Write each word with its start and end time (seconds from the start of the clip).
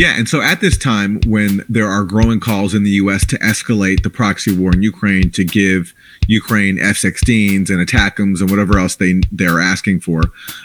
Yeah, 0.00 0.14
and 0.16 0.26
so 0.26 0.40
at 0.40 0.62
this 0.62 0.78
time, 0.78 1.20
when 1.26 1.62
there 1.68 1.86
are 1.86 2.04
growing 2.04 2.40
calls 2.40 2.72
in 2.72 2.84
the 2.84 2.90
U.S. 3.02 3.26
to 3.26 3.38
escalate 3.40 4.02
the 4.02 4.08
proxy 4.08 4.56
war 4.56 4.72
in 4.72 4.82
Ukraine, 4.82 5.30
to 5.32 5.44
give 5.44 5.92
Ukraine 6.26 6.78
F-16s 6.78 7.68
and 7.68 7.86
ATACMS 7.86 8.40
and 8.40 8.50
whatever 8.50 8.78
else 8.78 8.96
they 8.96 9.20
they're 9.30 9.60
asking 9.60 10.00
for, 10.00 10.22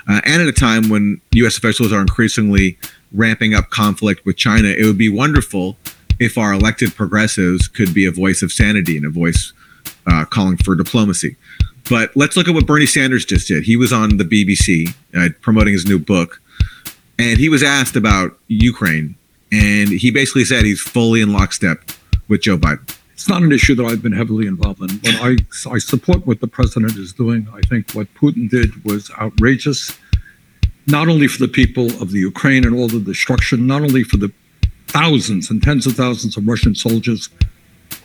uh, 0.07 0.21
and 0.23 0.41
at 0.41 0.47
a 0.47 0.53
time 0.53 0.87
when 0.87 1.19
U.S. 1.33 1.57
officials 1.57 1.91
are 1.91 1.99
increasingly 1.99 2.77
ramping 3.11 3.53
up 3.53 3.71
conflict 3.71 4.25
with 4.25 4.37
China, 4.37 4.69
it 4.69 4.85
would 4.85 4.97
be 4.97 5.09
wonderful 5.09 5.75
if 6.17 6.38
our 6.38 6.54
elected 6.54 6.95
progressives 6.95 7.67
could 7.67 7.93
be 7.93 8.05
a 8.05 8.11
voice 8.11 8.41
of 8.41 8.54
sanity 8.54 8.95
and 8.95 9.05
a 9.05 9.09
voice 9.09 9.52
uh, 10.07 10.23
calling 10.23 10.55
for 10.55 10.75
diplomacy. 10.75 11.36
But 11.89 12.15
let's 12.15 12.38
look 12.38 12.47
at 12.47 12.54
what 12.54 12.65
Bernie 12.65 12.86
Sanders 12.86 13.25
just 13.25 13.49
did. 13.49 13.65
He 13.65 13.75
was 13.75 13.91
on 13.91 14.15
the 14.15 14.23
BBC 14.23 14.95
uh, 15.13 15.27
promoting 15.41 15.73
his 15.73 15.86
new 15.86 15.99
book, 15.99 16.41
and 17.20 17.38
he 17.38 17.49
was 17.49 17.63
asked 17.63 17.97
about 17.97 18.39
Ukraine 18.47 19.17
and 19.52 19.89
he 19.89 20.12
basically 20.12 20.46
said 20.46 20.66
he's 20.66 20.82
fully 20.82 21.21
in 21.21 21.32
lockstep 21.32 21.79
with 22.28 22.42
Joe 22.42 22.57
Biden. 22.57 22.96
It's 23.14 23.29
not 23.29 23.42
an 23.42 23.52
issue 23.52 23.75
that 23.75 23.86
I've 23.86 24.02
been 24.02 24.11
heavily 24.11 24.46
involved 24.46 24.82
in, 24.82 24.97
but 24.97 25.15
I, 25.21 25.38
I 25.71 25.78
support 25.78 26.28
what 26.28 26.42
the 26.42 26.47
president 26.47 26.97
is 26.97 27.14
doing. 27.14 27.47
I 27.54 27.61
think 27.61 27.92
what 27.93 28.14
Putin 28.14 28.50
did 28.50 28.83
was 28.83 29.10
outrageous, 29.19 29.97
not 30.86 31.07
only 31.07 31.28
for 31.28 31.39
the 31.39 31.47
people 31.47 31.86
of 32.02 32.11
the 32.11 32.19
Ukraine 32.19 32.66
and 32.66 32.75
all 32.75 32.88
the 32.88 33.00
destruction, 33.00 33.67
not 33.67 33.81
only 33.81 34.03
for 34.03 34.17
the 34.17 34.31
thousands 34.88 35.50
and 35.50 35.64
tens 35.64 35.86
of 35.86 35.94
thousands 35.94 36.38
of 36.38 36.47
Russian 36.47 36.75
soldiers 36.75 37.30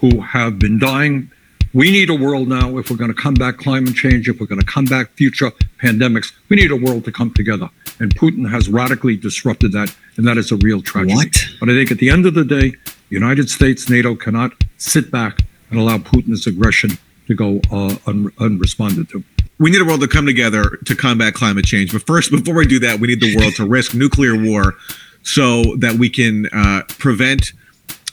who 0.00 0.20
have 0.20 0.59
been 0.59 0.78
dying. 0.78 1.30
We 1.73 1.92
need 1.92 2.10
a 2.10 2.15
world 2.15 2.48
now, 2.48 2.79
if 2.79 2.91
we're 2.91 2.97
going 2.97 3.15
to 3.15 3.20
combat 3.20 3.56
climate 3.59 3.95
change, 3.95 4.28
if 4.28 4.41
we're 4.41 4.47
going 4.47 4.61
to 4.61 4.66
combat 4.66 5.09
future 5.11 5.52
pandemics, 5.80 6.33
we 6.48 6.56
need 6.56 6.73
a 6.73 6.77
world 6.77 7.05
to 7.05 7.12
come 7.12 7.33
together. 7.33 7.70
And 8.01 8.12
Putin 8.16 8.51
has 8.51 8.69
radically 8.69 9.16
disrupted 9.16 9.70
that, 9.73 9.95
and 10.16 10.27
that 10.27 10.37
is 10.37 10.51
a 10.51 10.56
real 10.56 10.83
tragedy. 10.83 11.14
What? 11.14 11.37
But 11.61 11.69
I 11.69 11.75
think 11.75 11.92
at 11.92 11.98
the 11.98 12.11
end 12.11 12.27
of 12.27 12.34
the 12.34 12.45
day, 12.45 12.70
the 12.70 12.95
United 13.11 13.48
States, 13.51 13.88
NATO 13.88 14.16
cannot 14.16 14.52
sit 14.78 15.12
back 15.12 15.42
and 15.70 15.78
allow 15.78 15.98
Putin's 15.98 16.47
aggression 16.47 16.98
to 17.28 17.34
go 17.34 17.61
uh, 17.70 17.97
un- 18.06 18.33
unresponded 18.41 19.09
to. 19.11 19.22
We 19.61 19.70
need 19.70 19.81
a 19.81 19.84
world 19.84 20.00
to 20.00 20.09
come 20.09 20.27
together 20.27 20.78
to 20.87 20.97
combat 20.97 21.34
climate 21.34 21.66
change. 21.66 21.92
But 21.92 22.05
first, 22.05 22.31
before 22.33 22.55
we 22.55 22.66
do 22.66 22.81
that, 22.81 22.98
we 22.98 23.06
need 23.06 23.20
the 23.20 23.37
world 23.37 23.55
to 23.56 23.66
risk 23.66 23.94
nuclear 23.94 24.37
war 24.37 24.75
so 25.22 25.77
that 25.77 25.94
we 25.94 26.09
can 26.09 26.47
uh, 26.47 26.83
prevent 26.89 27.53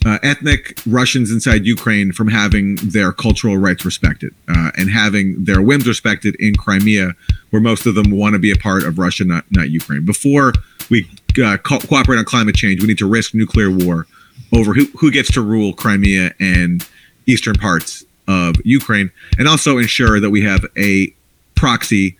uh, 0.06 0.18
ethnic 0.22 0.80
Russians 0.86 1.30
inside 1.30 1.66
Ukraine 1.66 2.12
from 2.12 2.28
having 2.28 2.76
their 2.76 3.12
cultural 3.12 3.56
rights 3.56 3.84
respected 3.84 4.34
uh, 4.48 4.70
and 4.76 4.90
having 4.90 5.44
their 5.44 5.60
whims 5.60 5.86
respected 5.86 6.36
in 6.36 6.54
Crimea, 6.54 7.12
where 7.50 7.62
most 7.62 7.86
of 7.86 7.94
them 7.94 8.10
want 8.10 8.34
to 8.34 8.38
be 8.38 8.50
a 8.50 8.56
part 8.56 8.84
of 8.84 8.98
Russia, 8.98 9.24
not 9.24 9.44
not 9.50 9.70
Ukraine. 9.70 10.04
Before 10.04 10.52
we 10.90 11.08
uh, 11.42 11.56
co- 11.58 11.80
cooperate 11.80 12.18
on 12.18 12.24
climate 12.24 12.54
change, 12.54 12.80
we 12.80 12.86
need 12.86 12.98
to 12.98 13.08
risk 13.08 13.34
nuclear 13.34 13.70
war 13.70 14.06
over 14.52 14.72
who, 14.72 14.84
who 14.96 15.10
gets 15.10 15.30
to 15.32 15.42
rule 15.42 15.72
Crimea 15.72 16.32
and 16.40 16.86
eastern 17.26 17.54
parts 17.54 18.04
of 18.26 18.56
Ukraine, 18.64 19.10
and 19.38 19.48
also 19.48 19.78
ensure 19.78 20.20
that 20.20 20.30
we 20.30 20.42
have 20.42 20.64
a 20.76 21.12
proxy 21.54 22.16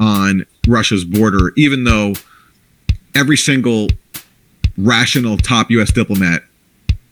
on 0.00 0.46
Russia's 0.66 1.04
border, 1.04 1.52
even 1.56 1.84
though 1.84 2.14
every 3.14 3.36
single 3.36 3.88
rational 4.76 5.36
top 5.36 5.70
U.S. 5.70 5.92
diplomat 5.92 6.42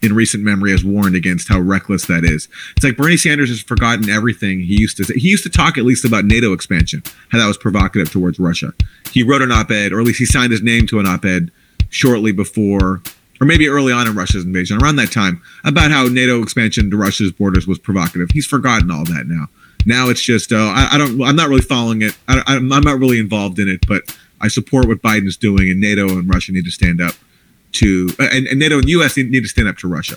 in 0.02 0.14
recent 0.14 0.44
memory 0.44 0.70
has 0.70 0.84
warned 0.84 1.14
against 1.14 1.48
how 1.48 1.58
reckless 1.58 2.06
that 2.06 2.24
is. 2.24 2.48
It's 2.76 2.84
like 2.84 2.96
Bernie 2.96 3.16
Sanders 3.16 3.48
has 3.48 3.60
forgotten 3.60 4.08
everything 4.08 4.60
he 4.60 4.80
used 4.80 4.96
to 4.98 5.04
say. 5.04 5.14
He 5.14 5.28
used 5.28 5.42
to 5.44 5.50
talk 5.50 5.76
at 5.76 5.84
least 5.84 6.04
about 6.04 6.24
NATO 6.24 6.52
expansion, 6.52 7.02
how 7.30 7.38
that 7.38 7.46
was 7.46 7.58
provocative 7.58 8.10
towards 8.10 8.38
Russia. 8.38 8.72
He 9.12 9.22
wrote 9.22 9.42
an 9.42 9.52
op-ed, 9.52 9.92
or 9.92 10.00
at 10.00 10.06
least 10.06 10.18
he 10.18 10.26
signed 10.26 10.52
his 10.52 10.62
name 10.62 10.86
to 10.88 11.00
an 11.00 11.06
op-ed 11.06 11.50
shortly 11.90 12.32
before, 12.32 13.02
or 13.40 13.46
maybe 13.46 13.68
early 13.68 13.92
on 13.92 14.06
in 14.06 14.14
Russia's 14.14 14.44
invasion, 14.44 14.82
around 14.82 14.96
that 14.96 15.12
time, 15.12 15.42
about 15.64 15.90
how 15.90 16.04
NATO 16.04 16.42
expansion 16.42 16.90
to 16.90 16.96
Russia's 16.96 17.32
borders 17.32 17.66
was 17.66 17.78
provocative. 17.78 18.30
He's 18.32 18.46
forgotten 18.46 18.90
all 18.90 19.04
that 19.04 19.24
now. 19.26 19.46
Now 19.86 20.08
it's 20.10 20.22
just, 20.22 20.52
uh, 20.52 20.56
I, 20.56 20.88
I, 20.92 20.98
don't, 20.98 21.22
I'm 21.22 21.36
not 21.36 21.48
really 21.48 21.62
following 21.62 22.02
it. 22.02 22.16
I, 22.28 22.42
I'm 22.46 22.68
not 22.68 22.98
really 22.98 23.18
involved 23.18 23.58
in 23.58 23.68
it, 23.68 23.86
but 23.86 24.02
I 24.40 24.48
support 24.48 24.86
what 24.86 25.02
Biden's 25.02 25.36
doing, 25.36 25.70
and 25.70 25.80
NATO 25.80 26.08
and 26.10 26.32
Russia 26.32 26.52
need 26.52 26.64
to 26.64 26.70
stand 26.70 27.00
up 27.00 27.14
to 27.72 28.08
and, 28.18 28.46
and 28.46 28.58
NATO 28.58 28.78
and 28.78 28.88
U.S. 28.88 29.16
need 29.16 29.42
to 29.42 29.48
stand 29.48 29.68
up 29.68 29.76
to 29.78 29.88
Russia. 29.88 30.16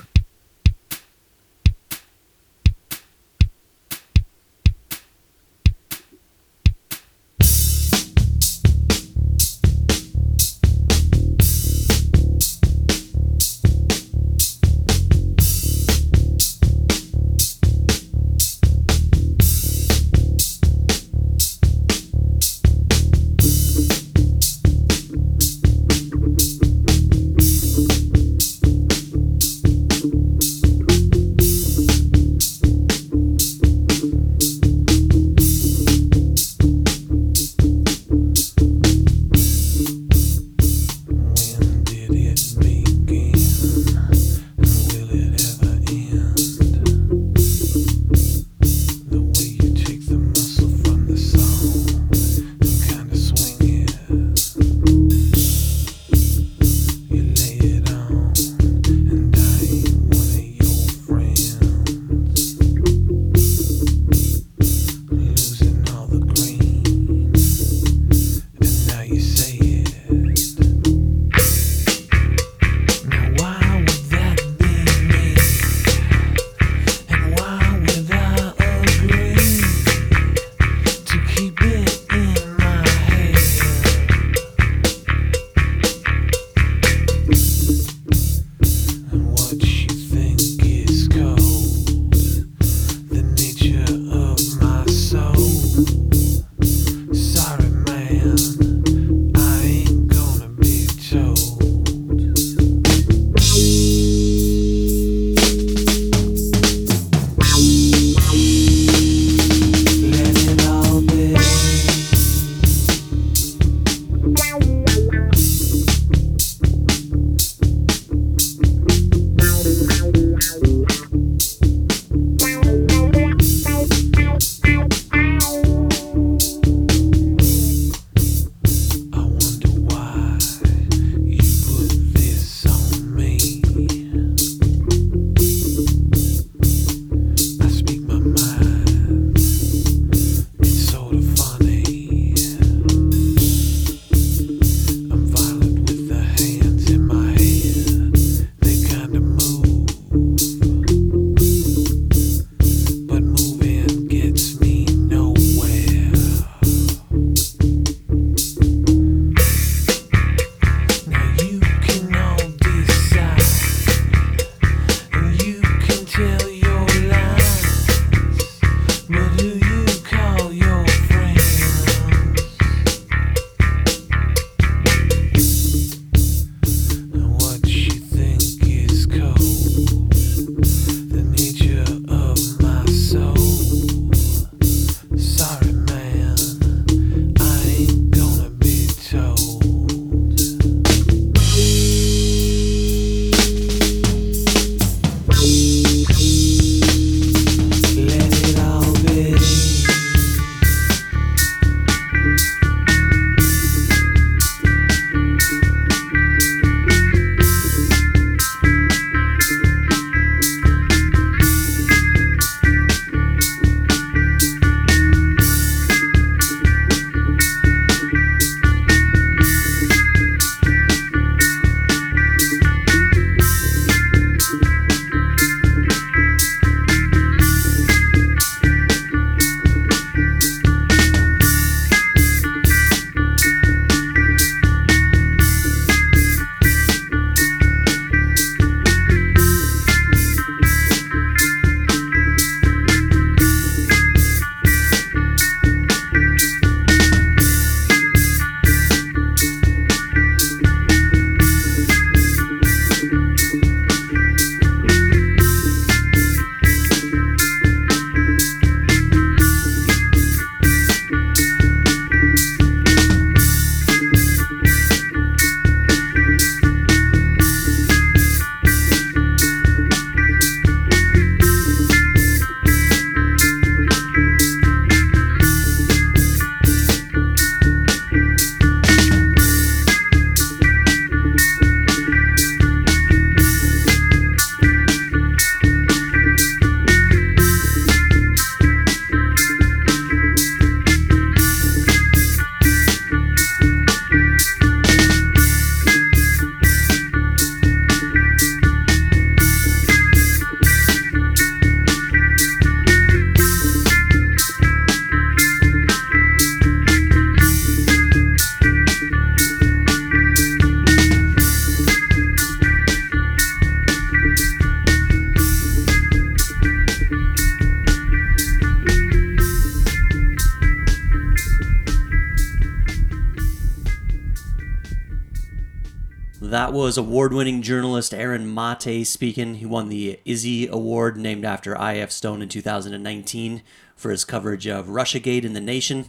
That 326.72 326.78
was 326.78 326.98
award 326.98 327.34
winning 327.34 327.62
journalist 327.62 328.14
Aaron 328.14 328.54
Mate 328.54 329.06
speaking. 329.06 329.56
He 329.56 329.66
won 329.66 329.90
the 329.90 330.22
Izzy 330.24 330.68
Award, 330.68 331.18
named 331.18 331.44
after 331.44 331.78
I.F. 331.78 332.12
Stone 332.12 332.42
in 332.42 332.48
2019, 332.48 333.62
for 333.98 334.10
his 334.10 334.24
coverage 334.24 334.68
of 334.68 334.86
Russiagate 334.86 335.44
in 335.44 335.52
The 335.52 335.60
Nation. 335.60 336.06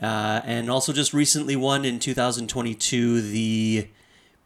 Uh, 0.00 0.40
and 0.44 0.70
also 0.70 0.94
just 0.94 1.12
recently 1.12 1.56
won 1.56 1.84
in 1.84 1.98
2022 1.98 3.20
the 3.20 3.88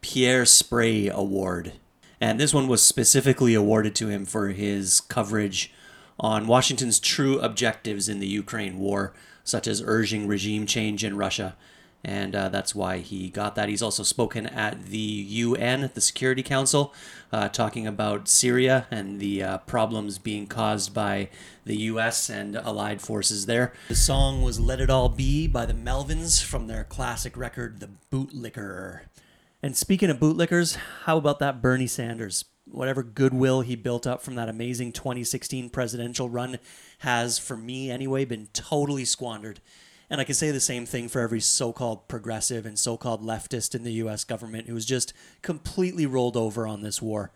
Pierre 0.01 0.45
Sprey 0.45 1.07
Award. 1.07 1.71
And 2.19 2.41
this 2.41 2.53
one 2.53 2.67
was 2.67 2.83
specifically 2.83 3.53
awarded 3.53 3.95
to 3.95 4.09
him 4.09 4.25
for 4.25 4.49
his 4.49 4.99
coverage 4.99 5.73
on 6.19 6.45
Washington's 6.45 6.99
true 6.99 7.39
objectives 7.39 8.09
in 8.09 8.19
the 8.19 8.27
Ukraine 8.27 8.79
war, 8.79 9.13
such 9.45 9.67
as 9.67 9.81
urging 9.85 10.27
regime 10.27 10.65
change 10.65 11.05
in 11.05 11.15
Russia 11.15 11.55
and 12.03 12.35
uh, 12.35 12.49
that's 12.49 12.75
why 12.75 12.97
he 12.97 13.29
got 13.29 13.55
that. 13.55 13.69
He's 13.69 13.81
also 13.81 14.03
spoken 14.03 14.45
at 14.45 14.87
the 14.87 14.97
UN, 14.97 15.89
the 15.93 16.01
Security 16.01 16.43
Council, 16.43 16.93
uh, 17.31 17.47
talking 17.47 17.87
about 17.87 18.27
Syria 18.27 18.87
and 18.91 19.19
the 19.19 19.41
uh, 19.41 19.57
problems 19.59 20.17
being 20.17 20.47
caused 20.47 20.93
by 20.93 21.29
the 21.65 21.77
US 21.77 22.29
and 22.29 22.55
allied 22.55 23.01
forces 23.01 23.45
there. 23.45 23.73
The 23.87 23.95
song 23.95 24.41
was 24.41 24.59
Let 24.59 24.81
It 24.81 24.89
All 24.89 25.07
Be 25.07 25.47
by 25.47 25.65
the 25.65 25.73
Melvins 25.73 26.43
from 26.43 26.67
their 26.67 26.83
classic 26.83 27.37
record, 27.37 27.79
The 27.79 27.89
Bootlicker. 28.11 29.01
And 29.61 29.77
speaking 29.77 30.09
of 30.09 30.19
bootlickers, 30.19 30.75
how 31.05 31.17
about 31.17 31.39
that 31.39 31.61
Bernie 31.61 31.87
Sanders? 31.87 32.43
Whatever 32.65 33.01
goodwill 33.01 33.61
he 33.61 33.77
built 33.77 34.05
up 34.05 34.21
from 34.21 34.35
that 34.35 34.49
amazing 34.49 34.91
2016 34.91 35.69
presidential 35.69 36.29
run 36.29 36.59
has, 36.99 37.39
for 37.39 37.55
me 37.55 37.89
anyway, 37.89 38.25
been 38.25 38.49
totally 38.51 39.05
squandered. 39.05 39.61
And 40.09 40.19
I 40.19 40.25
can 40.25 40.35
say 40.35 40.51
the 40.51 40.59
same 40.59 40.85
thing 40.85 41.07
for 41.07 41.21
every 41.21 41.39
so 41.39 41.71
called 41.73 42.07
progressive 42.07 42.65
and 42.65 42.77
so 42.77 42.97
called 42.97 43.23
leftist 43.23 43.73
in 43.73 43.83
the 43.83 43.93
US 43.93 44.23
government 44.23 44.67
who 44.67 44.73
who's 44.73 44.85
just 44.85 45.13
completely 45.41 46.05
rolled 46.05 46.35
over 46.35 46.67
on 46.67 46.81
this 46.81 47.01
war. 47.01 47.31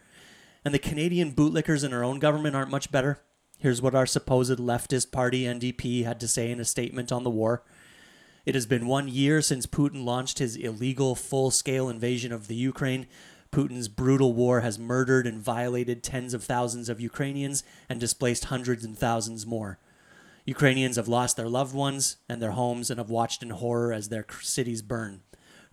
And 0.66 0.74
the 0.74 0.80
Canadian 0.80 1.32
bootlickers 1.32 1.86
in 1.86 1.94
our 1.94 2.04
own 2.04 2.20
government 2.20 2.56
aren't 2.56 2.72
much 2.72 2.92
better. 2.92 3.22
Here's 3.60 3.82
what 3.82 3.96
our 3.96 4.06
supposed 4.06 4.60
leftist 4.60 5.12
party, 5.12 5.44
NDP, 5.44 6.04
had 6.04 6.20
to 6.20 6.28
say 6.28 6.52
in 6.52 6.60
a 6.60 6.66
statement 6.66 7.12
on 7.12 7.24
the 7.24 7.30
war. 7.30 7.64
It 8.46 8.54
has 8.54 8.66
been 8.66 8.88
one 8.88 9.08
year 9.08 9.42
since 9.42 9.66
Putin 9.66 10.04
launched 10.04 10.40
his 10.40 10.56
illegal 10.56 11.16
full 11.16 11.52
scale 11.52 11.90
invasion 11.90 12.32
of 12.32 12.48
the 12.48 12.56
Ukraine. 12.56 13.08
Putin's 13.52 13.88
brutal 13.88 14.34
war 14.34 14.62
has 14.62 14.78
murdered 14.78 15.26
and 15.26 15.42
violated 15.42 16.04
tens 16.04 16.34
of 16.34 16.44
thousands 16.44 16.90
of 16.90 17.00
Ukrainians 17.00 17.64
and 17.90 18.00
displaced 18.00 18.46
hundreds 18.46 18.84
and 18.84 18.98
thousands 18.98 19.46
more. 19.46 19.80
Ukrainians 20.48 20.96
have 20.96 21.10
lost 21.10 21.36
their 21.36 21.50
loved 21.50 21.75
ones 21.75 22.18
and 22.30 22.42
their 22.42 22.51
homes 22.51 22.89
and 22.89 23.00
have 23.00 23.10
watched 23.10 23.44
in 23.44 23.50
horror 23.50 23.92
as 23.92 24.08
their 24.08 24.25
cities 24.42 24.82
burn. 24.82 25.22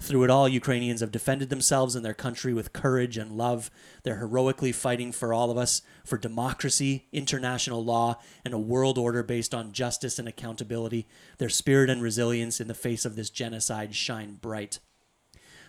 Through 0.01 0.25
it 0.25 0.31
all, 0.31 0.49
Ukrainians 0.49 1.01
have 1.01 1.13
defended 1.13 1.49
themselves 1.49 1.95
and 1.95 2.05
their 2.05 2.13
country 2.13 2.53
with 2.53 2.73
courage 2.73 3.17
and 3.17 3.37
love. 3.37 3.71
They're 4.03 4.19
heroically 4.19 4.73
fighting 4.73 5.13
for 5.13 5.33
all 5.33 5.53
of 5.53 5.57
us, 5.57 5.83
for 6.05 6.19
democracy, 6.19 7.07
international 7.13 7.85
law, 7.85 8.21
and 8.45 8.53
a 8.53 8.59
world 8.59 8.99
order 8.99 9.23
based 9.23 9.55
on 9.55 9.71
justice 9.71 10.19
and 10.19 10.27
accountability. 10.27 11.07
Their 11.39 11.49
spirit 11.49 11.89
and 11.89 12.03
resilience 12.03 12.61
in 12.61 12.67
the 12.67 12.75
face 12.75 13.05
of 13.05 13.15
this 13.15 13.31
genocide 13.31 13.95
shine 13.95 14.35
bright. 14.43 14.81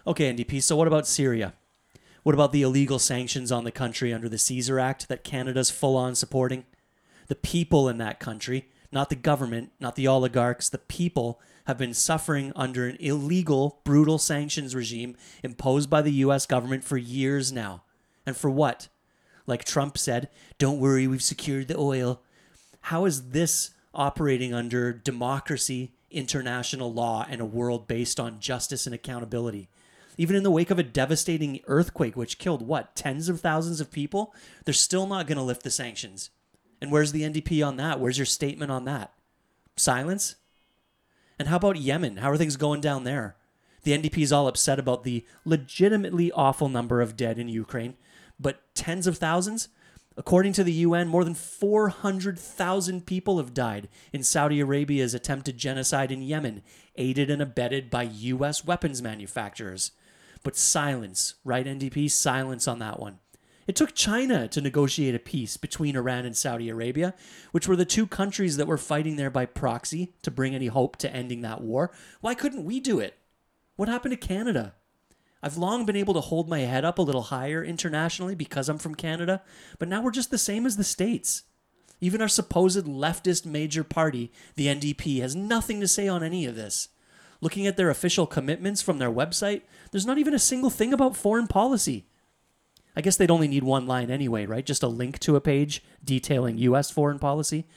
Okay, 0.07 0.33
NDP, 0.33 0.63
so 0.63 0.75
what 0.75 0.88
about 0.88 1.05
Syria? 1.05 1.53
What 2.24 2.33
about 2.33 2.51
the 2.51 2.63
illegal 2.63 2.97
sanctions 2.97 3.51
on 3.51 3.65
the 3.65 3.71
country 3.71 4.12
under 4.12 4.27
the 4.27 4.39
Caesar 4.39 4.79
Act 4.79 5.07
that 5.09 5.24
Canada's 5.24 5.69
full 5.69 5.95
on 5.95 6.15
supporting? 6.15 6.65
The 7.27 7.35
people 7.35 7.88
in 7.88 8.00
that 8.00 8.19
country, 8.19 8.67
not 8.92 9.10
the 9.10 9.15
government, 9.15 9.72
not 9.80 9.96
the 9.96 10.08
oligarchs, 10.08 10.70
the 10.70 10.77
people 10.77 11.39
have 11.65 11.77
been 11.77 11.94
suffering 11.94 12.51
under 12.56 12.88
an 12.88 12.98
illegal, 13.00 13.82
brutal 13.84 14.18
sanctions 14.18 14.75
regime 14.75 15.15
imposed 15.44 15.89
by 15.89 16.01
the 16.01 16.12
US 16.13 16.46
government 16.46 16.84
for 16.84 16.98
years 16.98 17.51
now. 17.51 17.84
And 18.25 18.38
for 18.38 18.50
what? 18.50 18.88
Like 19.48 19.63
Trump 19.63 19.98
said, 19.98 20.30
don't 20.58 20.80
worry, 20.80 21.08
we've 21.08 21.24
secured 21.24 21.68
the 21.68 21.77
oil. 21.77 22.22
How 22.82 23.06
is 23.06 23.30
this 23.30 23.72
operating 23.94 24.54
under 24.54 24.94
democracy, 24.94 25.94
international 26.12 26.94
law, 26.94 27.25
and 27.30 27.42
a 27.42 27.46
world 27.46 27.88
based 27.88 28.20
on 28.20 28.39
justice 28.39 28.86
and 28.86 28.96
accountability? 28.96 29.70
Even 30.18 30.36
in 30.36 30.44
the 30.44 30.51
wake 30.51 30.72
of 30.72 30.80
a 30.80 30.84
devastating 30.84 31.60
earthquake, 31.68 32.15
which 32.15 32.39
killed 32.39 32.65
what, 32.65 32.96
tens 32.96 33.27
of 33.27 33.42
thousands 33.42 33.82
of 33.82 33.92
people, 33.92 34.34
they're 34.63 34.74
still 34.74 35.08
not 35.08 35.27
going 35.27 35.38
to 35.38 35.44
lift 35.44 35.63
the 35.63 35.72
sanctions. 35.72 36.30
And 36.82 36.91
where's 36.91 37.12
the 37.12 37.24
NDP 37.24 37.65
on 37.65 37.77
that? 37.77 38.00
Where's 38.00 38.17
your 38.17 38.25
statement 38.25 38.72
on 38.72 38.86
that? 38.86 39.13
Silence? 39.75 40.36
And 41.39 41.48
how 41.48 41.58
about 41.58 41.77
Yemen? 41.77 42.17
How 42.17 42.32
are 42.32 42.38
things 42.38 42.58
going 42.58 42.82
down 42.82 43.03
there? 43.03 43.36
The 43.84 43.98
NDP 43.98 44.24
is 44.24 44.32
all 44.32 44.48
upset 44.48 44.79
about 44.79 45.03
the 45.03 45.25
legitimately 45.44 46.32
awful 46.32 46.70
number 46.70 47.01
of 47.01 47.15
dead 47.15 47.38
in 47.38 47.50
Ukraine, 47.50 47.96
but 48.39 48.62
tens 48.74 49.05
of 49.05 49.17
thousands? 49.17 49.70
According 50.17 50.53
to 50.53 50.63
the 50.63 50.72
UN, 50.72 51.10
more 51.10 51.25
than 51.25 51.34
400,000 51.34 53.05
people 53.05 53.38
have 53.38 53.53
died 53.53 53.89
in 54.13 54.24
Saudi 54.24 54.62
Arabia's 54.62 55.13
attempted 55.13 55.58
genocide 55.58 56.12
in 56.12 56.22
Yemen, 56.22 56.63
aided 56.96 57.29
and 57.29 57.41
abetted 57.41 57.89
by 57.89 58.03
US 58.03 58.63
weapons 58.63 59.01
manufacturers. 59.01 59.91
But 60.44 60.55
silence, 60.55 61.36
right, 61.44 61.65
NDP? 61.65 62.10
Silence 62.10 62.67
on 62.67 62.79
that 62.79 63.00
one. 63.00 63.20
It 63.67 63.75
took 63.75 63.95
China 63.95 64.48
to 64.50 64.62
negotiate 64.62 65.15
a 65.15 65.19
peace 65.19 65.57
between 65.57 65.95
Iran 65.95 66.25
and 66.25 66.38
Saudi 66.38 66.69
Arabia, 66.69 67.15
which 67.51 67.67
were 67.67 67.75
the 67.75 67.86
two 67.86 68.05
countries 68.05 68.57
that 68.57 68.67
were 68.67 68.77
fighting 68.77 69.15
there 69.15 69.31
by 69.31 69.45
proxy 69.45 70.13
to 70.22 70.29
bring 70.29 70.53
any 70.53 70.67
hope 70.67 70.98
to 70.98 71.12
ending 71.12 71.41
that 71.41 71.62
war. 71.62 71.91
Why 72.22 72.36
couldn't 72.36 72.65
we 72.65 72.79
do 72.79 73.00
it? 73.00 73.17
What 73.75 73.89
happened 73.89 74.12
to 74.12 74.27
Canada? 74.27 74.75
I've 75.41 75.57
long 75.57 75.86
been 75.86 75.95
able 75.95 76.13
to 76.13 76.22
hold 76.22 76.48
my 76.48 76.60
head 76.60 76.86
up 76.86 76.98
a 76.98 77.03
little 77.03 77.24
higher 77.24 77.63
internationally 77.63 78.36
because 78.36 78.69
I'm 78.69 78.77
from 78.77 78.95
Canada, 78.95 79.41
but 79.79 79.88
now 79.88 80.01
we're 80.01 80.12
just 80.12 80.31
the 80.31 80.38
same 80.38 80.65
as 80.65 80.77
the 80.77 80.84
States. 80.84 81.43
Even 82.01 82.22
our 82.22 82.27
supposed 82.27 82.86
leftist 82.86 83.45
major 83.45 83.84
party, 83.84 84.31
the 84.55 84.67
NDP, 84.67 85.22
has 85.22 85.36
nothing 85.36 85.79
to 85.81 85.88
say 85.88 86.07
on 86.07 86.24
any 86.24 86.45
of 86.45 86.55
this. 86.55 86.89
Looking 87.41 87.67
at 87.67 87.77
their 87.77 87.89
official 87.89 88.27
commitments 88.27 88.81
from 88.81 88.98
their 88.98 89.12
website, 89.12 89.62
there's 89.91 90.05
not 90.05 90.17
even 90.17 90.34
a 90.34 90.39
single 90.39 90.69
thing 90.69 90.93
about 90.93 91.15
foreign 91.15 91.48
policy. 91.48 92.07
I 92.95 93.01
guess 93.01 93.17
they'd 93.17 93.31
only 93.31 93.47
need 93.47 93.63
one 93.63 93.87
line 93.87 94.09
anyway, 94.09 94.45
right? 94.45 94.65
Just 94.65 94.83
a 94.83 94.87
link 94.87 95.19
to 95.19 95.35
a 95.35 95.41
page 95.41 95.83
detailing 96.03 96.57
U.S. 96.59 96.89
foreign 96.89 97.19
policy. 97.19 97.67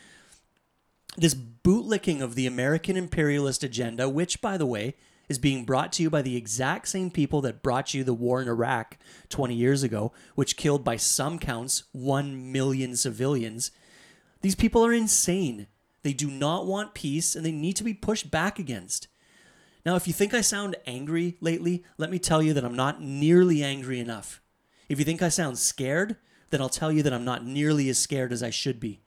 This 1.16 1.34
bootlicking 1.34 2.20
of 2.20 2.34
the 2.34 2.46
American 2.46 2.96
imperialist 2.96 3.64
agenda, 3.64 4.08
which, 4.08 4.40
by 4.40 4.56
the 4.56 4.66
way, 4.66 4.94
is 5.28 5.38
being 5.38 5.64
brought 5.64 5.92
to 5.92 6.02
you 6.02 6.10
by 6.10 6.22
the 6.22 6.36
exact 6.36 6.88
same 6.88 7.10
people 7.10 7.40
that 7.42 7.62
brought 7.62 7.92
you 7.92 8.02
the 8.04 8.14
war 8.14 8.40
in 8.40 8.48
Iraq 8.48 8.96
20 9.28 9.54
years 9.54 9.82
ago, 9.82 10.12
which 10.34 10.56
killed 10.56 10.84
by 10.84 10.96
some 10.96 11.38
counts 11.38 11.84
1 11.92 12.52
million 12.52 12.96
civilians. 12.96 13.70
These 14.40 14.54
people 14.54 14.84
are 14.84 14.92
insane. 14.92 15.66
They 16.02 16.12
do 16.12 16.30
not 16.30 16.66
want 16.66 16.94
peace 16.94 17.34
and 17.34 17.44
they 17.44 17.52
need 17.52 17.74
to 17.74 17.84
be 17.84 17.94
pushed 17.94 18.30
back 18.30 18.58
against. 18.58 19.08
Now, 19.84 19.96
if 19.96 20.06
you 20.06 20.12
think 20.12 20.32
I 20.32 20.40
sound 20.40 20.76
angry 20.86 21.36
lately, 21.40 21.84
let 21.98 22.10
me 22.10 22.18
tell 22.18 22.42
you 22.42 22.52
that 22.54 22.64
I'm 22.64 22.76
not 22.76 23.02
nearly 23.02 23.62
angry 23.62 24.00
enough. 24.00 24.40
If 24.88 24.98
you 24.98 25.04
think 25.04 25.22
I 25.22 25.28
sound 25.28 25.58
scared, 25.58 26.16
then 26.50 26.60
I'll 26.60 26.68
tell 26.68 26.90
you 26.90 27.02
that 27.02 27.12
I'm 27.12 27.24
not 27.24 27.44
nearly 27.44 27.88
as 27.88 27.98
scared 27.98 28.32
as 28.32 28.42
I 28.42 28.50
should 28.50 28.80
be. 28.80 29.00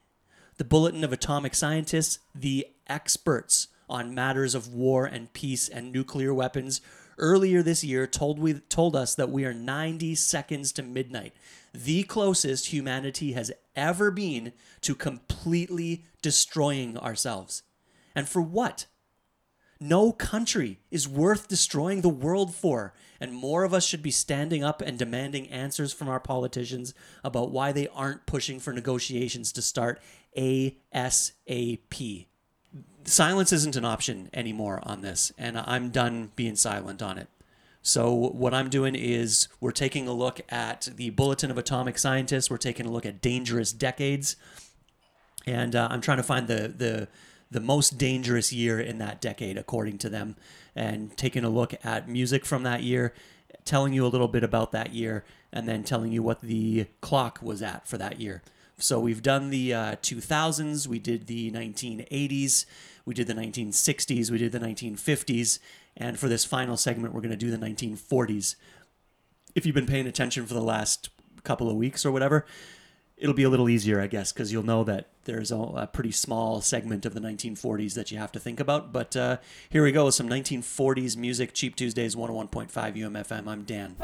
The 0.58 0.64
Bulletin 0.64 1.04
of 1.04 1.12
Atomic 1.12 1.56
Scientists, 1.56 2.20
the 2.36 2.68
experts 2.88 3.68
on 3.90 4.14
matters 4.14 4.54
of 4.54 4.74
war 4.74 5.06
and 5.06 5.34
peace 5.34 5.68
and 5.68 5.92
nuclear 5.92 6.34
weapons, 6.34 6.82
earlier 7.18 7.64
this 7.64 7.84
year 7.84 8.06
told 8.06 8.38
we 8.38 8.54
told 8.54 8.96
us 8.96 9.16
that 9.16 9.32
we 9.32 9.44
are 9.44 9.54
90 9.54 10.14
seconds 10.16 10.72
to 10.74 10.84
midnight, 10.84 11.34
the 11.74 12.04
closest 12.04 12.68
humanity 12.68 13.34
has 13.34 13.52
ever 13.76 14.12
been 14.12 14.54
to 14.82 14.94
completely 14.94 16.06
destroying 16.22 16.98
ourselves. 16.98 17.64
And 18.14 18.30
for 18.30 18.42
what? 18.42 18.86
No 19.84 20.12
country 20.12 20.78
is 20.92 21.08
worth 21.08 21.48
destroying 21.48 22.02
the 22.02 22.10
world 22.10 22.54
for, 22.54 22.94
and 23.20 23.34
more 23.34 23.64
of 23.64 23.74
us 23.74 23.84
should 23.84 24.04
be 24.04 24.12
standing 24.12 24.64
up 24.64 24.80
and 24.80 24.96
demanding 24.96 25.50
answers 25.50 25.92
from 25.92 26.08
our 26.08 26.20
politicians 26.20 26.94
about 27.24 27.50
why 27.50 27.72
they 27.72 27.88
aren't 27.88 28.28
pushing 28.28 28.60
for 28.60 28.74
negotiations 28.74 29.52
to 29.54 29.62
start 29.64 30.00
ASAP. 30.38 32.28
Silence 33.06 33.52
isn't 33.52 33.76
an 33.76 33.84
option 33.84 34.30
anymore 34.36 34.82
on 34.84 35.02
this, 35.02 35.32
and 35.36 35.58
I'm 35.58 35.90
done 35.90 36.32
being 36.36 36.56
silent 36.56 37.02
on 37.02 37.18
it. 37.18 37.28
So, 37.82 38.14
what 38.14 38.54
I'm 38.54 38.70
doing 38.70 38.94
is 38.94 39.48
we're 39.60 39.72
taking 39.72 40.08
a 40.08 40.14
look 40.14 40.42
at 40.50 40.90
the 40.96 41.10
Bulletin 41.10 41.50
of 41.50 41.58
Atomic 41.58 41.98
Scientists, 41.98 42.52
we're 42.52 42.58
taking 42.58 42.86
a 42.86 42.92
look 42.92 43.08
at 43.08 43.20
dangerous 43.20 43.74
decades, 43.74 44.36
and 45.48 45.76
uh, 45.76 45.88
I'm 45.90 46.02
trying 46.02 46.18
to 46.18 46.24
find 46.24 46.48
the, 46.48 46.68
the 46.68 47.08
the 47.52 47.60
most 47.60 47.98
dangerous 47.98 48.54
year 48.54 48.80
in 48.80 48.98
that 49.00 49.20
decade, 49.20 49.58
according 49.58 49.98
to 50.00 50.10
them, 50.10 50.38
and 50.74 51.16
taking 51.18 51.44
a 51.44 51.50
look 51.50 51.74
at 51.84 52.08
music 52.08 52.46
from 52.46 52.64
that 52.64 52.82
year, 52.82 53.14
telling 53.66 53.94
you 53.94 54.06
a 54.06 54.08
little 54.08 54.30
bit 54.30 54.44
about 54.44 54.72
that 54.72 54.94
year, 54.94 55.26
and 55.52 55.68
then 55.68 55.84
telling 55.84 56.14
you 56.14 56.24
what 56.24 56.42
the 56.42 56.88
clock 57.02 57.40
was 57.42 57.62
at 57.62 57.86
for 57.86 57.98
that 57.98 58.22
year. 58.22 58.42
So 58.78 59.00
we've 59.00 59.22
done 59.22 59.50
the 59.50 59.74
uh, 59.74 59.96
2000s, 59.98 60.88
we 60.88 60.98
did 60.98 61.28
the 61.28 61.52
1980s, 61.52 62.66
we 63.06 63.14
did 63.14 63.28
the 63.28 63.34
1960s, 63.34 64.32
we 64.32 64.38
did 64.38 64.54
the 64.54 64.60
1950s, 64.60 65.60
and 65.98 66.18
for 66.18 66.28
this 66.28 66.46
final 66.46 66.78
segment, 66.78 67.14
we're 67.14 67.22
going 67.22 67.32
to 67.32 67.38
do 67.38 67.52
the 67.52 67.58
1940s. 67.58 68.56
if 69.54 69.66
you've 69.66 69.76
been 69.76 69.86
paying 69.86 70.08
attention 70.08 70.46
for 70.46 70.54
the 70.54 70.62
last 70.62 71.10
couple 71.44 71.70
of 71.70 71.76
weeks 71.76 72.06
or 72.06 72.12
whatever, 72.12 72.46
it'll 73.22 73.36
be 73.36 73.44
a 73.44 73.50
little 73.50 73.70
easier, 73.70 74.02
I 74.02 74.08
guess, 74.08 74.34
because 74.34 74.52
you'll 74.52 74.64
know 74.64 74.84
that 74.84 75.08
there's 75.26 75.52
a, 75.52 75.58
a, 75.58 75.88
pretty 75.88 76.12
small 76.12 76.60
segment 76.60 77.06
of 77.06 77.14
the 77.14 77.22
1940s 77.22 77.94
that 77.94 78.12
you 78.12 78.18
have 78.18 78.32
to 78.32 78.40
think 78.40 78.60
about. 78.60 78.92
But 78.92 79.16
uh, 79.16 79.38
here 79.70 79.84
we 79.84 79.92
go, 79.92 80.06
with 80.06 80.16
some 80.16 80.28
1940s 80.28 81.16
music. 81.16 81.54
Cheap 81.54 81.76
Tuesdays, 81.76 82.16
101.5 82.16 82.72
UMFM. 82.72 83.48
I'm 83.48 83.64
Dan. 83.64 83.96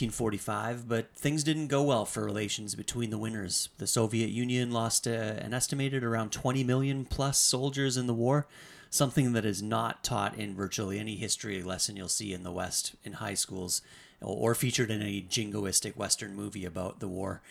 1945, 0.00 0.88
but 0.88 1.14
things 1.14 1.44
didn't 1.44 1.66
go 1.66 1.82
well 1.82 2.06
for 2.06 2.24
relations 2.24 2.74
between 2.74 3.10
the 3.10 3.18
winners. 3.18 3.68
The 3.76 3.86
Soviet 3.86 4.30
Union 4.30 4.70
lost 4.70 5.06
uh, 5.06 5.10
an 5.10 5.52
estimated 5.52 6.02
around 6.02 6.32
20 6.32 6.64
million 6.64 7.04
plus 7.04 7.38
soldiers 7.38 7.98
in 7.98 8.06
the 8.06 8.14
war, 8.14 8.46
something 8.88 9.34
that 9.34 9.44
is 9.44 9.62
not 9.62 10.02
taught 10.02 10.36
in 10.36 10.54
virtually 10.54 10.98
any 10.98 11.16
history 11.16 11.62
lesson 11.62 11.96
you'll 11.96 12.08
see 12.08 12.32
in 12.32 12.44
the 12.44 12.50
West 12.50 12.94
in 13.04 13.14
high 13.14 13.34
schools 13.34 13.82
or 14.22 14.54
featured 14.54 14.90
in 14.90 15.02
a 15.02 15.20
jingoistic 15.20 15.96
Western 15.96 16.34
movie 16.34 16.64
about 16.64 17.00
the 17.00 17.08
war. 17.08 17.42